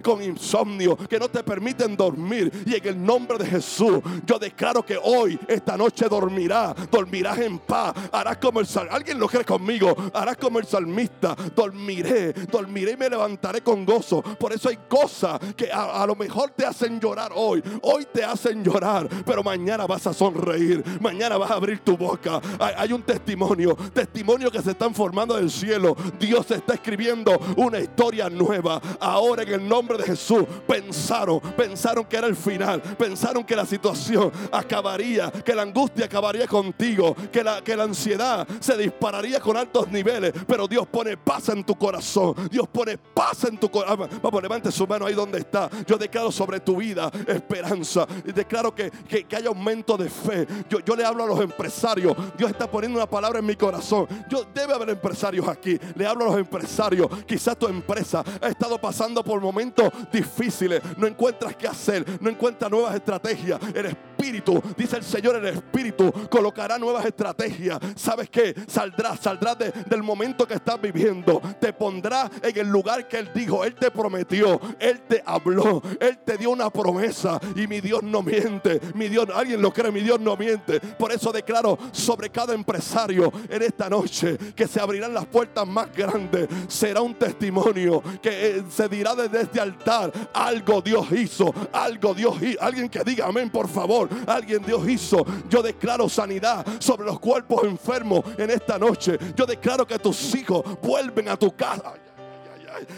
[0.02, 2.52] con insomnio, que no te permiten dormir.
[2.66, 7.60] Y en el nombre de Jesús, yo declaro que hoy, esta noche dormirás, dormirás en
[7.60, 7.94] paz.
[8.12, 8.96] Harás como el salmista.
[8.96, 9.96] Alguien lo cree conmigo.
[10.14, 11.36] Harás como el salmista.
[11.56, 14.22] Dormiré, dormiré y me levantaré con gozo.
[14.22, 17.64] Por eso hay cosas que a, lo mejor te hacen llorar hoy.
[17.82, 20.84] Hoy te hacen llorar, pero mañana vas a sonreír.
[21.00, 22.42] Mañana vas a abrir tu boca.
[22.60, 25.96] Hay, hay un testimonio, testimonio que se están formando del cielo.
[26.20, 28.82] Dios está escribiendo una historia nueva.
[29.00, 33.58] Ahora en el nombre nombre de Jesús pensaron, pensaron que era el final, pensaron que
[33.58, 39.42] la situación acabaría, que la angustia acabaría contigo, que la, que la ansiedad se dispararía
[39.42, 43.70] con altos niveles, pero Dios pone paz en tu corazón, Dios pone paz en tu
[43.70, 44.10] corazón.
[44.24, 45.70] Vamos, levante su mano ahí donde está.
[45.86, 50.48] Yo declaro sobre tu vida esperanza y declaro que, que, haya aumento de fe.
[50.70, 54.08] Yo, yo le hablo a los empresarios, Dios está poniendo una palabra en mi corazón.
[54.30, 57.10] Yo debe haber empresarios aquí, le hablo a los empresarios.
[57.26, 59.65] Quizás tu empresa ha estado pasando por momentos
[60.12, 63.60] difíciles, no encuentras qué hacer, no encuentras nuevas estrategias.
[63.74, 67.78] El espíritu, dice el Señor, el espíritu colocará nuevas estrategias.
[67.96, 68.56] ¿Sabes qué?
[68.68, 71.42] Saldrás, saldrás del momento que estás viviendo.
[71.60, 73.64] Te pondrá en el lugar que Él dijo.
[73.64, 77.40] Él te prometió, Él te habló, Él te dio una promesa.
[77.56, 78.82] Y mi Dios no miente.
[78.96, 80.80] Mi Dios, alguien lo cree, mi Dios no miente.
[80.80, 85.96] Por eso declaro sobre cada empresario en esta noche que se abrirán las puertas más
[85.96, 86.48] grandes.
[86.68, 90.12] Será un testimonio que eh, se dirá desde este altar.
[90.34, 92.62] Algo Dios hizo, algo Dios hizo.
[92.62, 94.10] Alguien que diga amén, por favor.
[94.28, 95.26] Alguien Dios hizo.
[95.50, 99.18] Yo declaro sanidad sobre los cuerpos enfermos en esta noche.
[99.36, 101.94] Yo declaro que tus hijos vuelven a tu casa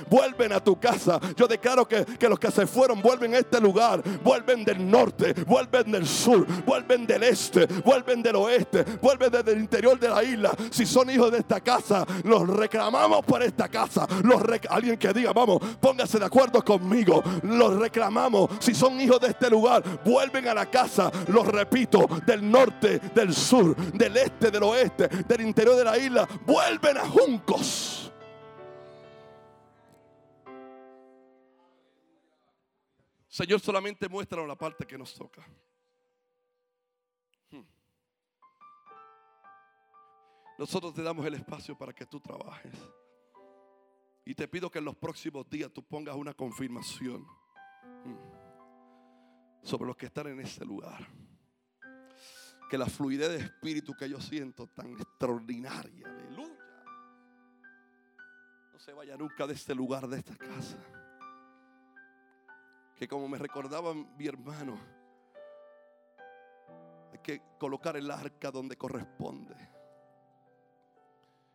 [0.10, 1.20] vuelven a tu casa.
[1.36, 5.34] Yo declaro que, que, los que se fueron vuelven a este lugar, vuelven del norte,
[5.46, 10.24] vuelven del sur, vuelven del este, vuelven del oeste, vuelven desde el interior de la
[10.24, 10.52] isla.
[10.72, 14.08] Si son hijos de esta casa, los reclamamos por esta casa.
[14.24, 17.24] Los Alguien que diga, vamos, póngase de acuerdo conmigo.
[17.44, 18.50] Los reclamamos.
[18.60, 21.12] Si son hijos de este lugar, vuelven a la casa.
[21.28, 26.28] Los repito, del norte, del sur, del este, del oeste, del interior de la isla,
[26.46, 28.07] vuelven a Juncos.
[33.28, 35.46] Señor, solamente muéstranos la parte que nos toca.
[37.52, 37.64] Hmm.
[40.58, 42.74] Nosotros te damos el espacio para que tú trabajes.
[44.26, 47.26] Y te pido que en los próximos días tú pongas una confirmación
[48.06, 51.06] hmm, sobre los que están en este lugar.
[52.70, 56.84] Que la fluidez de espíritu que yo siento tan extraordinaria, aleluya,
[58.74, 60.97] no se vaya nunca de este lugar, de esta casa
[62.98, 64.78] que como me recordaba mi hermano,
[67.12, 69.56] hay que colocar el arca donde corresponde.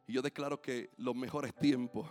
[0.06, 2.08] Y yo declaro que los mejores tiempos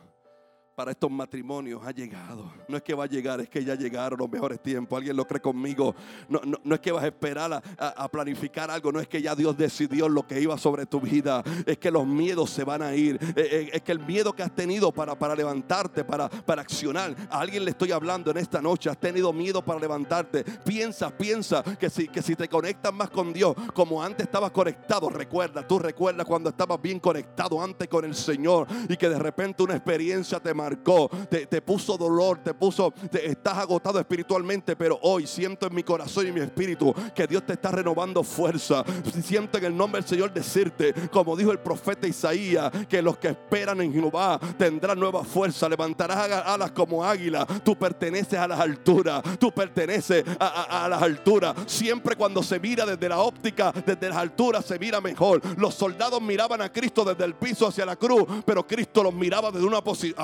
[0.76, 2.52] para estos matrimonios ha llegado.
[2.68, 4.98] No es que va a llegar, es que ya llegaron los mejores tiempos.
[4.98, 5.95] ¿Alguien lo cree conmigo?
[6.30, 9.57] No, no, es que vas a esperar a, planificar algo, no es que ya Dios
[9.57, 11.43] decidió lo que iba sobre tu vida.
[11.65, 13.19] Es que los miedos se van a ir.
[13.35, 17.15] Eh, eh, es que el miedo que has tenido para, para levantarte, para, para accionar.
[17.30, 18.89] A alguien le estoy hablando en esta noche.
[18.89, 20.43] Has tenido miedo para levantarte.
[20.43, 25.10] Piensa, piensa que si, que si te conectas más con Dios, como antes estabas conectado,
[25.10, 29.64] recuerda, tú recuerdas cuando estabas bien conectado antes con el Señor y que de repente
[29.64, 35.67] una experiencia te marcó te, puso dolor, te puso, estás agotado espiritualmente, pero hoy siento
[35.67, 38.83] en mi corazón y mi espíritu que Dios te está renovando fuerza.
[39.23, 43.29] Siento en el nombre del Señor decirte, como dijo el profeta Isaías, que los que
[43.29, 47.45] esperan en Jehová tendrán nueva fuerza, levantarás alas como águila.
[47.63, 51.55] Tú perteneces a las alturas, tú perteneces a, a las alturas.
[51.65, 55.41] Siempre cuando se mira desde la óptica, desde las alturas, se mira mejor.
[55.57, 59.51] Los soldados miraban a Cristo desde el piso hacia la cruz, pero Cristo los miraba
[59.51, 60.15] desde una posición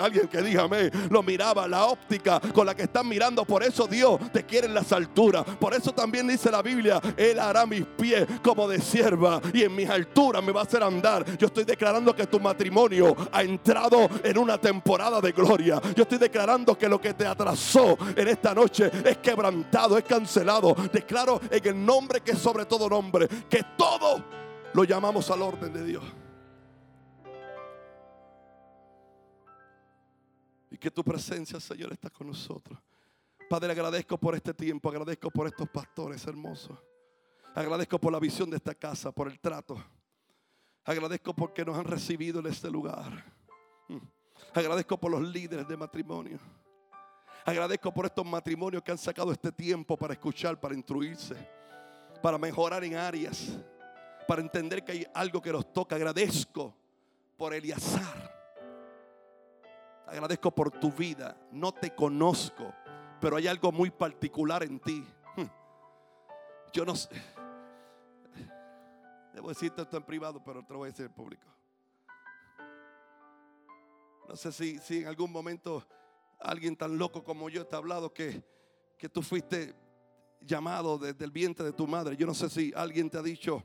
[0.00, 3.44] alguien que dígame, lo miraba, la óptica con la que están mirando.
[3.44, 5.44] Por eso Dios te quiere en las alturas.
[5.60, 9.74] Por eso también dice la Biblia, Él hará mis pies como de sierva y en
[9.74, 11.24] mis alturas me va a hacer andar.
[11.36, 15.80] Yo estoy declarando que tu matrimonio ha entrado en una temporada de gloria.
[15.94, 20.74] Yo estoy declarando que lo que te atrasó en esta noche es quebrantado, es cancelado.
[20.92, 24.24] Declaro en el nombre que es sobre todo nombre, que todo
[24.74, 26.21] lo llamamos al orden de Dios.
[30.82, 32.76] Que tu presencia, Señor, está con nosotros.
[33.48, 36.76] Padre, agradezco por este tiempo, agradezco por estos pastores hermosos.
[37.54, 39.76] Agradezco por la visión de esta casa, por el trato.
[40.84, 43.24] Agradezco porque nos han recibido en este lugar.
[43.86, 43.98] Mm.
[44.54, 46.40] Agradezco por los líderes de matrimonio.
[47.44, 51.36] Agradezco por estos matrimonios que han sacado este tiempo para escuchar, para instruirse,
[52.20, 53.56] para mejorar en áreas,
[54.26, 55.94] para entender que hay algo que nos toca.
[55.94, 56.74] Agradezco
[57.36, 58.31] por Eliazar.
[60.12, 61.34] Agradezco por tu vida.
[61.50, 62.70] No te conozco,
[63.18, 65.02] pero hay algo muy particular en ti.
[65.34, 65.46] Hmm.
[66.70, 67.08] Yo no sé.
[69.32, 71.46] Debo decirte esto en privado, pero te lo voy a decir en público.
[74.28, 75.82] No sé si, si en algún momento
[76.38, 78.44] alguien tan loco como yo te ha hablado que,
[78.98, 79.74] que tú fuiste
[80.42, 82.18] llamado desde el vientre de tu madre.
[82.18, 83.64] Yo no sé si alguien te ha dicho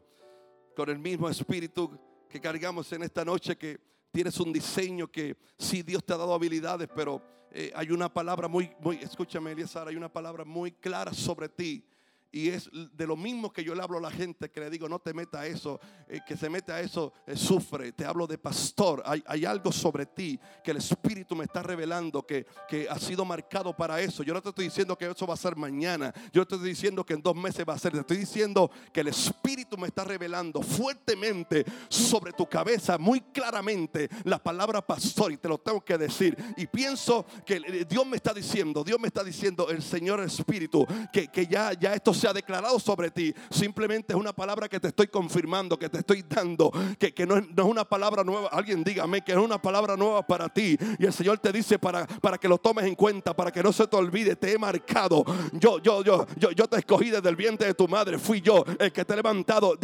[0.77, 1.99] con el mismo espíritu
[2.29, 6.33] que cargamos en esta noche que tienes un diseño que sí Dios te ha dado
[6.33, 7.21] habilidades, pero
[7.51, 11.85] eh, hay una palabra muy, muy, escúchame Eliezer, hay una palabra muy clara sobre ti
[12.31, 14.89] y es de lo mismo que yo le hablo a la gente que le digo,
[14.89, 17.93] no te meta a eso, eh, que se mete a eso, eh, sufre.
[17.93, 19.01] Te hablo de pastor.
[19.05, 23.75] Hay, algo sobre ti que el Espíritu me está revelando que, que ha sido marcado
[23.75, 24.23] para eso.
[24.23, 26.13] Yo no te estoy diciendo que eso va a ser mañana.
[26.33, 27.93] Yo te estoy diciendo que en dos meses va a ser.
[27.93, 34.09] Te estoy diciendo que el Espíritu me está revelando fuertemente sobre tu cabeza, muy claramente,
[34.25, 35.31] la palabra pastor.
[35.31, 36.35] Y te lo tengo que decir.
[36.57, 41.29] Y pienso que Dios me está diciendo, Dios me está diciendo, el Señor Espíritu, que,
[41.29, 43.33] que ya, ya esto se ha declarado sobre ti.
[43.49, 47.37] Simplemente es una palabra que te estoy confirmando, que te estoy dando, que, que no,
[47.37, 48.49] es, no, es, una palabra nueva.
[48.51, 50.77] Alguien dígame que es una palabra nueva para ti.
[50.99, 53.71] Y el Señor te dice para, para que lo tomes en cuenta, para que no
[53.71, 55.23] se te olvide, te he marcado.
[55.53, 58.17] Yo, yo, yo, yo, yo te escogí desde el vientre de tu madre.
[58.17, 59.77] Fui yo el que te he levantado.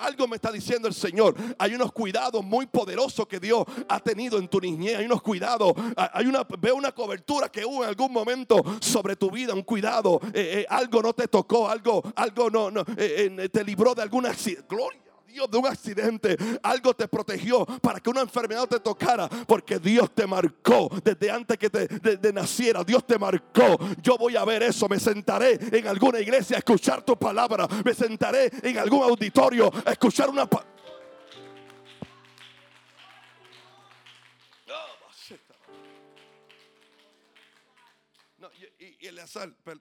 [0.00, 1.34] Algo me está diciendo el Señor.
[1.58, 4.98] Hay unos cuidados muy poderosos que Dios ha tenido en tu niñez.
[4.98, 5.72] Hay unos cuidados.
[5.96, 9.54] Hay una, veo una cobertura que hubo en algún momento sobre tu vida.
[9.54, 10.20] Un cuidado.
[10.32, 11.68] Eh, eh, algo no te tocó.
[11.74, 14.32] Algo, algo no, no eh, te libró de alguna
[14.68, 19.80] gloria Dios de un accidente, algo te protegió para que una enfermedad te tocara, porque
[19.80, 22.84] Dios te marcó desde antes que te de, naciera.
[22.84, 23.76] Dios te marcó.
[24.00, 24.88] Yo voy a ver eso.
[24.88, 27.66] Me sentaré en alguna iglesia a escuchar tu palabra.
[27.84, 30.73] Me sentaré en algún auditorio a escuchar una palabra.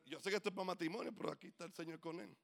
[0.05, 2.35] Yo sé que esto es para matrimonio, pero aquí está el Señor con él.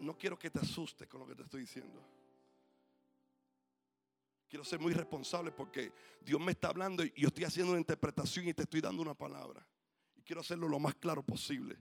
[0.00, 2.02] No, quiero que te asustes con lo que te estoy diciendo.
[4.48, 8.48] Quiero ser muy responsable porque Dios me está hablando y yo estoy haciendo una interpretación
[8.48, 9.66] y te estoy dando una palabra.
[10.16, 11.76] Y quiero hacerlo lo más claro posible.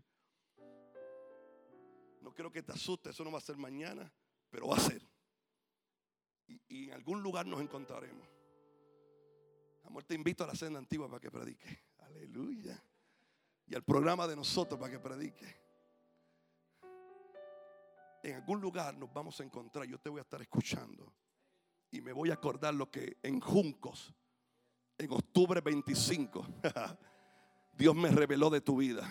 [2.22, 4.12] No quiero que te asustes, eso no va a ser mañana,
[4.50, 5.02] pero va a ser.
[6.48, 8.28] Y, y en algún lugar nos encontraremos.
[9.84, 11.84] Amor, te invito a la cena antigua para que predique.
[11.98, 12.82] Aleluya.
[13.70, 15.70] Y al programa de nosotros para que predique
[18.24, 19.86] en algún lugar nos vamos a encontrar.
[19.86, 21.14] Yo te voy a estar escuchando.
[21.92, 24.14] Y me voy a acordar lo que en Juncos,
[24.98, 26.46] en octubre 25,
[27.74, 29.10] Dios me reveló de tu vida.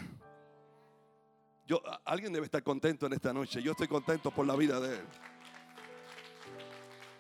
[1.67, 3.63] Yo, alguien debe estar contento en esta noche.
[3.63, 5.07] Yo estoy contento por la vida de él.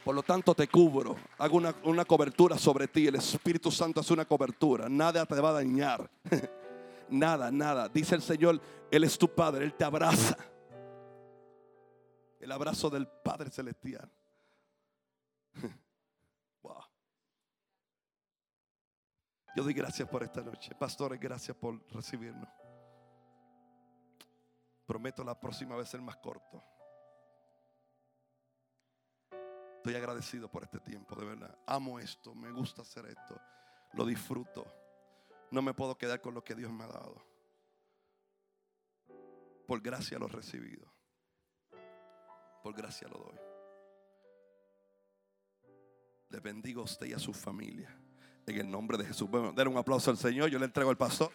[0.04, 1.16] Por lo tanto te cubro.
[1.38, 3.08] Hago una, una cobertura sobre ti.
[3.08, 4.88] El Espíritu Santo hace una cobertura.
[4.88, 6.08] Nada te va a dañar.
[7.10, 7.88] nada, nada.
[7.88, 8.60] Dice el Señor,
[8.90, 9.64] Él es tu Padre.
[9.64, 10.36] Él te abraza
[12.40, 14.10] el abrazo del Padre Celestial.
[16.60, 16.82] Wow.
[19.54, 20.74] Yo doy gracias por esta noche.
[20.74, 22.48] Pastores, gracias por recibirnos.
[24.84, 26.64] Prometo la próxima vez ser más corto.
[29.76, 31.56] Estoy agradecido por este tiempo, de verdad.
[31.66, 33.40] Amo esto, me gusta hacer esto,
[33.92, 34.66] lo disfruto.
[35.50, 37.22] No me puedo quedar con lo que Dios me ha dado.
[39.66, 40.86] Por gracia lo he recibido.
[42.62, 43.38] Por gracia lo doy.
[46.30, 47.94] Le bendigo a usted y a su familia.
[48.46, 49.28] En el nombre de Jesús.
[49.28, 50.48] Bueno, denle un aplauso al Señor.
[50.50, 51.30] Yo le entrego al pastor.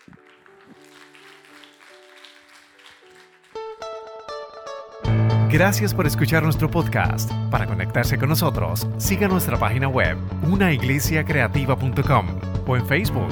[5.53, 7.31] Gracias por escuchar nuestro podcast.
[7.52, 10.18] Para conectarse con nosotros, siga nuestra página web,
[10.49, 13.31] unaiglesiacreativa.com o en Facebook,